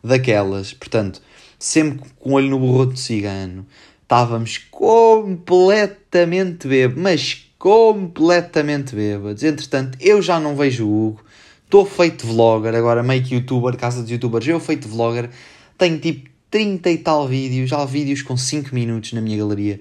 daquelas. 0.02 0.72
Portanto, 0.72 1.22
sempre 1.56 2.10
com 2.18 2.30
o 2.30 2.32
olho 2.32 2.50
no 2.50 2.58
burro 2.58 2.86
de 2.86 2.98
cigano. 2.98 3.64
Estávamos 4.02 4.58
completamente 4.72 6.66
bêbados, 6.66 7.00
mas 7.00 7.46
completamente 7.60 8.96
bêbados. 8.96 9.44
Entretanto, 9.44 9.96
eu 10.00 10.20
já 10.20 10.40
não 10.40 10.56
vejo 10.56 10.84
o 10.84 11.06
Hugo 11.10 11.24
Estou 11.64 11.84
feito 11.84 12.26
vlogger, 12.26 12.74
agora 12.74 13.02
meio 13.02 13.22
que 13.22 13.34
youtuber, 13.34 13.76
casa 13.76 14.02
de 14.02 14.12
youtubers, 14.12 14.46
eu 14.46 14.60
feito 14.60 14.88
vlogger. 14.88 15.30
Tenho 15.76 15.98
tipo 15.98 16.30
30 16.50 16.90
e 16.90 16.98
tal 16.98 17.26
vídeos, 17.26 17.68
já 17.68 17.84
vídeos 17.84 18.22
com 18.22 18.36
5 18.36 18.74
minutos 18.74 19.12
na 19.12 19.20
minha 19.20 19.36
galeria, 19.36 19.80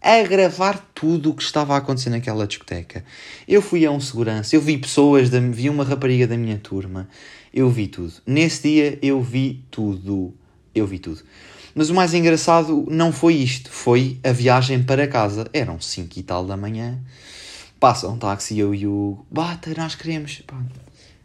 a 0.00 0.22
gravar 0.22 0.90
tudo 0.94 1.30
o 1.30 1.34
que 1.34 1.42
estava 1.42 1.74
a 1.74 1.78
acontecer 1.78 2.10
naquela 2.10 2.46
discoteca. 2.46 3.04
Eu 3.48 3.60
fui 3.60 3.84
a 3.84 3.90
um 3.90 3.98
segurança, 3.98 4.54
eu 4.54 4.60
vi 4.60 4.78
pessoas, 4.78 5.30
da, 5.30 5.40
vi 5.40 5.68
uma 5.68 5.82
rapariga 5.82 6.26
da 6.26 6.36
minha 6.36 6.58
turma, 6.58 7.08
eu 7.52 7.68
vi 7.68 7.88
tudo. 7.88 8.12
Nesse 8.26 8.62
dia 8.68 8.98
eu 9.02 9.20
vi 9.20 9.64
tudo. 9.70 10.32
Eu 10.74 10.86
vi 10.86 10.98
tudo. 10.98 11.22
Mas 11.74 11.90
o 11.90 11.94
mais 11.94 12.14
engraçado 12.14 12.86
não 12.88 13.12
foi 13.12 13.34
isto, 13.34 13.70
foi 13.70 14.18
a 14.22 14.32
viagem 14.32 14.82
para 14.82 15.08
casa. 15.08 15.48
Eram 15.52 15.80
5 15.80 16.18
e 16.18 16.22
tal 16.22 16.44
da 16.44 16.56
manhã. 16.56 16.98
Passa 17.80 18.08
um 18.08 18.16
táxi, 18.16 18.58
eu 18.58 18.74
e 18.74 18.86
o. 18.86 19.24
Bata, 19.30 19.72
nós 19.76 19.94
queremos. 19.94 20.42
Pá, 20.46 20.56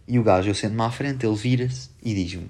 e 0.07 0.17
o 0.17 0.23
gajo, 0.23 0.49
eu 0.49 0.55
sento-me 0.55 0.81
à 0.81 0.89
frente, 0.89 1.25
ele 1.25 1.35
vira-se 1.35 1.89
e 2.01 2.13
diz-me: 2.13 2.49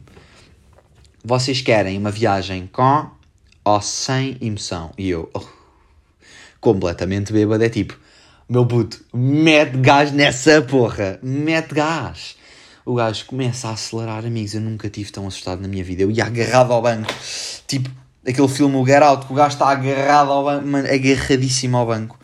Vocês 1.23 1.61
querem 1.61 1.97
uma 1.97 2.11
viagem 2.11 2.69
com 2.71 3.09
ou 3.63 3.81
sem 3.81 4.37
emoção? 4.41 4.91
E 4.97 5.09
eu, 5.09 5.29
oh, 5.33 5.43
completamente 6.61 7.33
bêbado, 7.33 7.63
é 7.63 7.69
tipo: 7.69 7.97
Meu 8.47 8.65
puto, 8.65 9.03
mete 9.13 9.77
gás 9.77 10.11
nessa 10.11 10.61
porra, 10.61 11.19
mete 11.23 11.73
gás. 11.73 12.35
O 12.85 12.95
gajo 12.95 13.25
começa 13.25 13.67
a 13.67 13.71
acelerar, 13.71 14.25
amigos. 14.25 14.53
Eu 14.53 14.61
nunca 14.61 14.89
tive 14.89 15.11
tão 15.11 15.27
assustado 15.27 15.61
na 15.61 15.67
minha 15.67 15.83
vida. 15.83 16.03
Eu 16.03 16.11
ia 16.11 16.23
agarrado 16.23 16.71
ao 16.71 16.81
banco, 16.81 17.13
tipo 17.67 17.89
aquele 18.27 18.47
filme 18.47 18.75
O 18.75 18.85
Get 18.85 19.01
Out, 19.01 19.25
que 19.25 19.33
o 19.33 19.35
gajo 19.35 19.53
está 19.53 19.69
agarrado 19.69 20.31
ao 20.31 20.43
banco, 20.43 20.77
agarradíssimo 20.77 21.77
ao 21.77 21.85
banco. 21.85 22.19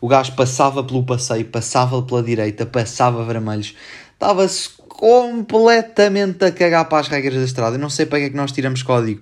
O 0.00 0.08
gajo 0.08 0.34
passava 0.34 0.82
pelo 0.82 1.04
passeio, 1.04 1.44
passava 1.44 2.02
pela 2.02 2.22
direita, 2.22 2.66
passava 2.66 3.24
vermelhos, 3.24 3.76
estava-se 4.14 4.70
completamente 5.02 6.44
a 6.44 6.52
cagar 6.52 6.88
para 6.88 7.00
as 7.00 7.08
regras 7.08 7.34
da 7.34 7.44
estrada. 7.44 7.74
Eu 7.74 7.80
não 7.80 7.90
sei 7.90 8.06
para 8.06 8.20
que 8.20 8.26
é 8.26 8.30
que 8.30 8.36
nós 8.36 8.52
tiramos 8.52 8.84
código. 8.84 9.20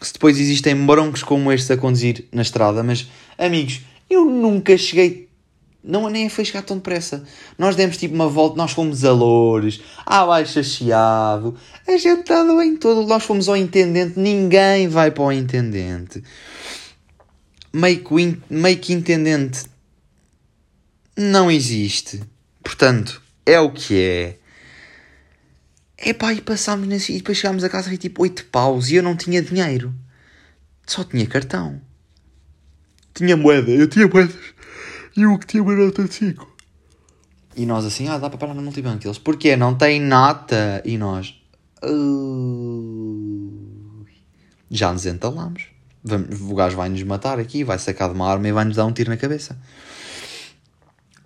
Se 0.00 0.12
depois 0.12 0.40
existem 0.40 0.74
broncos 0.74 1.22
como 1.22 1.52
estes 1.52 1.70
a 1.70 1.76
conduzir 1.76 2.26
na 2.32 2.42
estrada, 2.42 2.82
mas 2.82 3.08
amigos, 3.38 3.82
eu 4.10 4.24
nunca 4.24 4.76
cheguei. 4.76 5.28
Não, 5.84 6.10
nem 6.10 6.28
foi 6.28 6.44
chegar 6.44 6.62
tão 6.62 6.78
depressa. 6.78 7.22
Nós 7.56 7.76
demos 7.76 7.96
tipo 7.96 8.12
uma 8.12 8.26
volta, 8.26 8.56
nós 8.56 8.72
fomos 8.72 9.04
a 9.04 9.12
Loures, 9.12 9.80
à 10.04 10.26
Baixa 10.26 10.64
Chiado, 10.64 11.56
a 11.86 11.96
gente 11.96 12.22
está 12.22 12.40
em 12.64 12.76
todo. 12.76 13.06
Nós 13.06 13.22
fomos 13.22 13.48
ao 13.48 13.56
intendente, 13.56 14.18
ninguém 14.18 14.88
vai 14.88 15.12
para 15.12 15.22
o 15.22 15.30
intendente. 15.30 16.24
Meio 17.72 18.02
que, 18.02 18.38
meio 18.50 18.78
que 18.78 18.92
intendente 18.92 19.62
não 21.16 21.48
existe. 21.48 22.20
Portanto, 22.64 23.22
é 23.46 23.60
o 23.60 23.70
que 23.70 24.02
é. 24.02 24.43
Epá, 26.04 26.32
e 26.32 26.40
passámos 26.40 26.86
nesse. 26.86 27.12
E 27.12 27.18
depois 27.18 27.38
chegámos 27.38 27.64
a 27.64 27.68
casa 27.68 27.92
e 27.92 27.98
tipo 27.98 28.22
8 28.22 28.46
paus 28.46 28.90
e 28.90 28.96
eu 28.96 29.02
não 29.02 29.16
tinha 29.16 29.42
dinheiro. 29.42 29.94
Só 30.86 31.02
tinha 31.02 31.26
cartão. 31.26 31.80
Tinha 33.14 33.36
moeda, 33.36 33.70
eu 33.70 33.88
tinha 33.88 34.06
moedas. 34.06 34.36
E 35.16 35.24
o 35.26 35.38
que 35.38 35.46
tinha 35.46 35.62
uma 35.62 35.74
nota 35.74 36.04
de 36.04 36.12
5. 36.12 36.54
E 37.56 37.64
nós 37.64 37.84
assim, 37.84 38.08
ah, 38.08 38.18
dá 38.18 38.28
para 38.28 38.38
parar 38.38 38.54
no 38.54 38.62
multibanco. 38.62 39.06
Eles, 39.06 39.18
porquê? 39.18 39.56
Não 39.56 39.74
tem 39.74 40.00
nota. 40.00 40.82
E 40.84 40.98
nós, 40.98 41.40
uh... 41.84 42.04
já 44.70 44.92
nos 44.92 45.06
entalamos. 45.06 45.68
O 46.40 46.54
gajo 46.54 46.76
vai 46.76 46.88
nos 46.88 47.02
matar 47.04 47.38
aqui, 47.38 47.64
vai 47.64 47.78
sacar 47.78 48.08
de 48.10 48.14
uma 48.14 48.30
arma 48.30 48.48
e 48.48 48.52
vai 48.52 48.64
nos 48.64 48.76
dar 48.76 48.84
um 48.84 48.92
tiro 48.92 49.08
na 49.08 49.16
cabeça. 49.16 49.58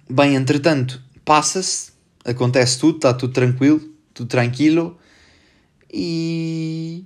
Bem, 0.08 0.36
entretanto, 0.36 1.02
passa-se 1.24 1.98
acontece 2.24 2.78
tudo, 2.78 2.96
está 2.96 3.14
tudo 3.14 3.32
tranquilo, 3.32 3.80
tudo 4.18 4.28
tranquilo 4.28 4.98
e. 5.92 7.04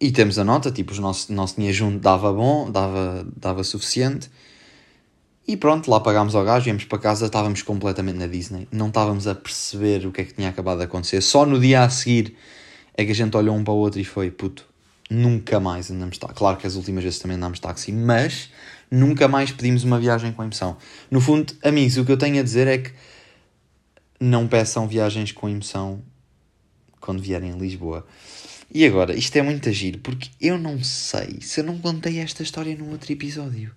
E 0.00 0.10
temos 0.12 0.38
a 0.38 0.44
nota, 0.44 0.70
tipo, 0.70 0.92
o 0.92 1.00
nosso, 1.00 1.32
nosso 1.32 1.56
dinheiro 1.56 1.76
junto 1.76 1.98
dava 1.98 2.30
bom, 2.32 2.70
dava, 2.70 3.26
dava 3.36 3.64
suficiente. 3.64 4.30
E 5.46 5.56
pronto, 5.56 5.90
lá 5.90 5.98
pagámos 6.00 6.34
ao 6.34 6.44
gajo, 6.44 6.64
viemos 6.64 6.84
para 6.84 6.98
casa, 6.98 7.26
estávamos 7.26 7.62
completamente 7.62 8.16
na 8.16 8.26
Disney. 8.26 8.68
Não 8.70 8.88
estávamos 8.88 9.26
a 9.26 9.34
perceber 9.34 10.06
o 10.06 10.12
que 10.12 10.20
é 10.20 10.24
que 10.24 10.34
tinha 10.34 10.50
acabado 10.50 10.78
de 10.78 10.84
acontecer. 10.84 11.22
Só 11.22 11.46
no 11.46 11.58
dia 11.58 11.84
a 11.84 11.88
seguir 11.88 12.36
é 12.94 13.04
que 13.04 13.12
a 13.12 13.14
gente 13.14 13.34
olhou 13.36 13.56
um 13.56 13.64
para 13.64 13.72
o 13.72 13.76
outro 13.76 13.98
e 13.98 14.04
foi, 14.04 14.30
puto, 14.30 14.66
nunca 15.08 15.58
mais 15.58 15.90
andamos 15.90 16.18
táxi. 16.18 16.34
Claro 16.34 16.58
que 16.58 16.66
as 16.66 16.74
últimas 16.74 17.02
vezes 17.02 17.18
também 17.18 17.36
andámos 17.36 17.58
táxi, 17.60 17.90
mas 17.90 18.50
nunca 18.90 19.26
mais 19.26 19.52
pedimos 19.52 19.84
uma 19.84 19.98
viagem 19.98 20.32
com 20.32 20.42
emoção. 20.42 20.76
No 21.10 21.20
fundo, 21.20 21.54
amigos, 21.62 21.96
o 21.96 22.04
que 22.04 22.12
eu 22.12 22.18
tenho 22.18 22.40
a 22.40 22.42
dizer 22.42 22.66
é 22.66 22.78
que 22.78 22.90
não 24.24 24.48
peçam 24.48 24.88
viagens 24.88 25.32
com 25.32 25.48
emoção 25.48 26.02
quando 27.00 27.22
vierem 27.22 27.52
a 27.52 27.56
Lisboa. 27.56 28.06
E 28.72 28.84
agora, 28.84 29.14
isto 29.14 29.36
é 29.36 29.42
muito 29.42 29.68
agir, 29.68 29.98
porque 29.98 30.30
eu 30.40 30.58
não 30.58 30.82
sei 30.82 31.38
se 31.40 31.60
eu 31.60 31.64
não 31.64 31.78
contei 31.78 32.18
esta 32.18 32.42
história 32.42 32.74
num 32.76 32.90
outro 32.90 33.12
episódio. 33.12 33.72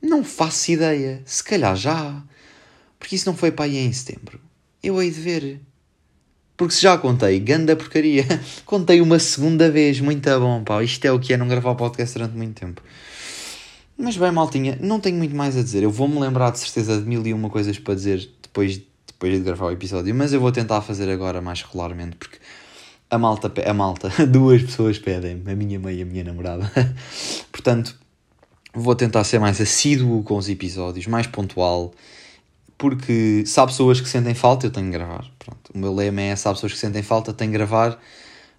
Não 0.00 0.22
faço 0.22 0.70
ideia. 0.70 1.22
Se 1.24 1.42
calhar 1.42 1.74
já. 1.74 2.22
Porque 2.98 3.16
isso 3.16 3.28
não 3.28 3.36
foi 3.36 3.50
para 3.50 3.64
aí 3.64 3.78
em 3.78 3.92
setembro. 3.92 4.40
Eu 4.82 5.02
hei 5.02 5.10
de 5.10 5.20
ver. 5.20 5.60
Porque 6.56 6.74
se 6.74 6.82
já 6.82 6.96
contei, 6.98 7.40
ganda 7.40 7.74
porcaria. 7.74 8.24
contei 8.64 9.00
uma 9.00 9.18
segunda 9.18 9.70
vez, 9.70 10.00
muito 10.00 10.28
bom, 10.38 10.62
pá. 10.62 10.82
Isto 10.84 11.04
é 11.06 11.12
o 11.12 11.18
que 11.18 11.32
é 11.32 11.36
não 11.36 11.48
gravar 11.48 11.74
podcast 11.74 12.16
durante 12.16 12.36
muito 12.36 12.60
tempo. 12.60 12.82
Mas 13.96 14.16
bem, 14.16 14.30
maltinha, 14.30 14.78
não 14.80 15.00
tenho 15.00 15.16
muito 15.16 15.34
mais 15.34 15.56
a 15.56 15.62
dizer. 15.62 15.82
Eu 15.82 15.90
vou-me 15.90 16.20
lembrar 16.20 16.50
de 16.50 16.60
certeza 16.60 17.00
de 17.00 17.08
mil 17.08 17.26
e 17.26 17.32
uma 17.32 17.50
coisas 17.50 17.78
para 17.78 17.94
dizer 17.94 18.30
depois 18.42 18.80
depois 19.18 19.32
de 19.32 19.40
gravar 19.40 19.66
o 19.66 19.72
episódio, 19.72 20.14
mas 20.14 20.32
eu 20.32 20.40
vou 20.40 20.52
tentar 20.52 20.80
fazer 20.80 21.10
agora 21.10 21.40
mais 21.40 21.60
regularmente 21.60 22.14
porque 22.14 22.38
a 23.10 23.18
malta, 23.18 23.52
a 23.68 23.74
malta, 23.74 24.12
duas 24.30 24.62
pessoas 24.62 24.96
pedem, 24.96 25.42
a 25.44 25.54
minha 25.56 25.78
mãe 25.80 25.96
e 25.96 26.02
a 26.02 26.04
minha 26.04 26.22
namorada. 26.22 26.70
Portanto, 27.50 27.96
vou 28.72 28.94
tentar 28.94 29.24
ser 29.24 29.40
mais 29.40 29.60
assíduo 29.60 30.22
com 30.22 30.36
os 30.36 30.48
episódios, 30.48 31.08
mais 31.08 31.26
pontual, 31.26 31.92
porque 32.76 33.42
se 33.44 33.58
há 33.58 33.66
pessoas 33.66 34.00
que 34.00 34.08
sentem 34.08 34.34
falta, 34.34 34.66
eu 34.66 34.70
tenho 34.70 34.86
que 34.86 34.92
gravar. 34.92 35.24
Pronto, 35.36 35.72
o 35.74 35.78
meu 35.78 35.92
lema 35.92 36.20
é: 36.20 36.36
se 36.36 36.46
há 36.46 36.52
pessoas 36.52 36.72
que 36.72 36.78
sentem 36.78 37.02
falta, 37.02 37.32
tenho 37.32 37.50
que 37.50 37.58
gravar. 37.58 37.98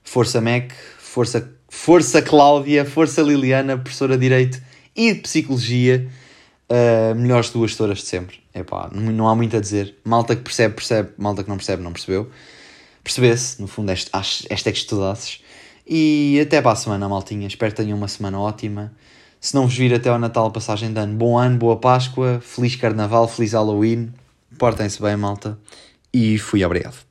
Força 0.04 0.42
Mac, 0.42 0.74
força, 0.98 1.50
força 1.70 2.22
Cláudia, 2.22 2.84
força 2.84 3.22
Liliana, 3.22 3.78
professora 3.78 4.16
de 4.18 4.22
Direito 4.22 4.62
e 4.94 5.14
de 5.14 5.22
Psicologia, 5.22 6.10
uh, 6.70 7.16
melhores 7.16 7.50
duas 7.50 7.72
tutoras 7.72 8.00
de 8.00 8.06
sempre. 8.06 8.40
Epá, 8.54 8.90
não, 8.94 9.12
não 9.12 9.30
há 9.30 9.36
muito 9.36 9.56
a 9.58 9.60
dizer. 9.60 9.96
Malta 10.04 10.36
que 10.36 10.44
percebe, 10.44 10.76
percebe. 10.76 11.10
Malta 11.18 11.44
que 11.44 11.50
não 11.50 11.58
percebe, 11.58 11.84
não 11.84 11.92
percebeu. 11.92 12.30
Percebesse, 13.04 13.62
no 13.62 13.68
fundo, 13.68 13.92
este, 13.92 14.10
esta 14.50 14.70
é 14.70 14.72
que 14.72 14.78
estudasses. 14.78 15.42
E 15.88 16.40
até 16.42 16.62
para 16.62 16.72
a 16.72 16.76
semana, 16.76 17.10
maltinha. 17.10 17.48
Espero 17.48 17.72
que 17.72 17.82
tenham 17.82 17.98
uma 17.98 18.08
semana 18.08 18.40
ótima. 18.40 18.94
Se 19.42 19.56
não 19.56 19.66
vos 19.66 19.76
vir 19.76 19.94
até 19.94 20.10
ao 20.10 20.20
Natal, 20.20 20.52
passagem 20.52 20.92
de 20.92 21.00
ano, 21.00 21.16
bom 21.16 21.38
ano, 21.38 21.58
boa 21.58 21.78
Páscoa, 21.78 22.40
feliz 22.42 22.76
Carnaval, 22.76 23.28
feliz 23.28 23.54
Halloween. 23.54 24.14
Portem-se 24.58 25.02
bem, 25.02 25.16
malta. 25.16 25.58
E 26.14 26.38
fui 26.38 26.64
obrigado. 26.64 27.09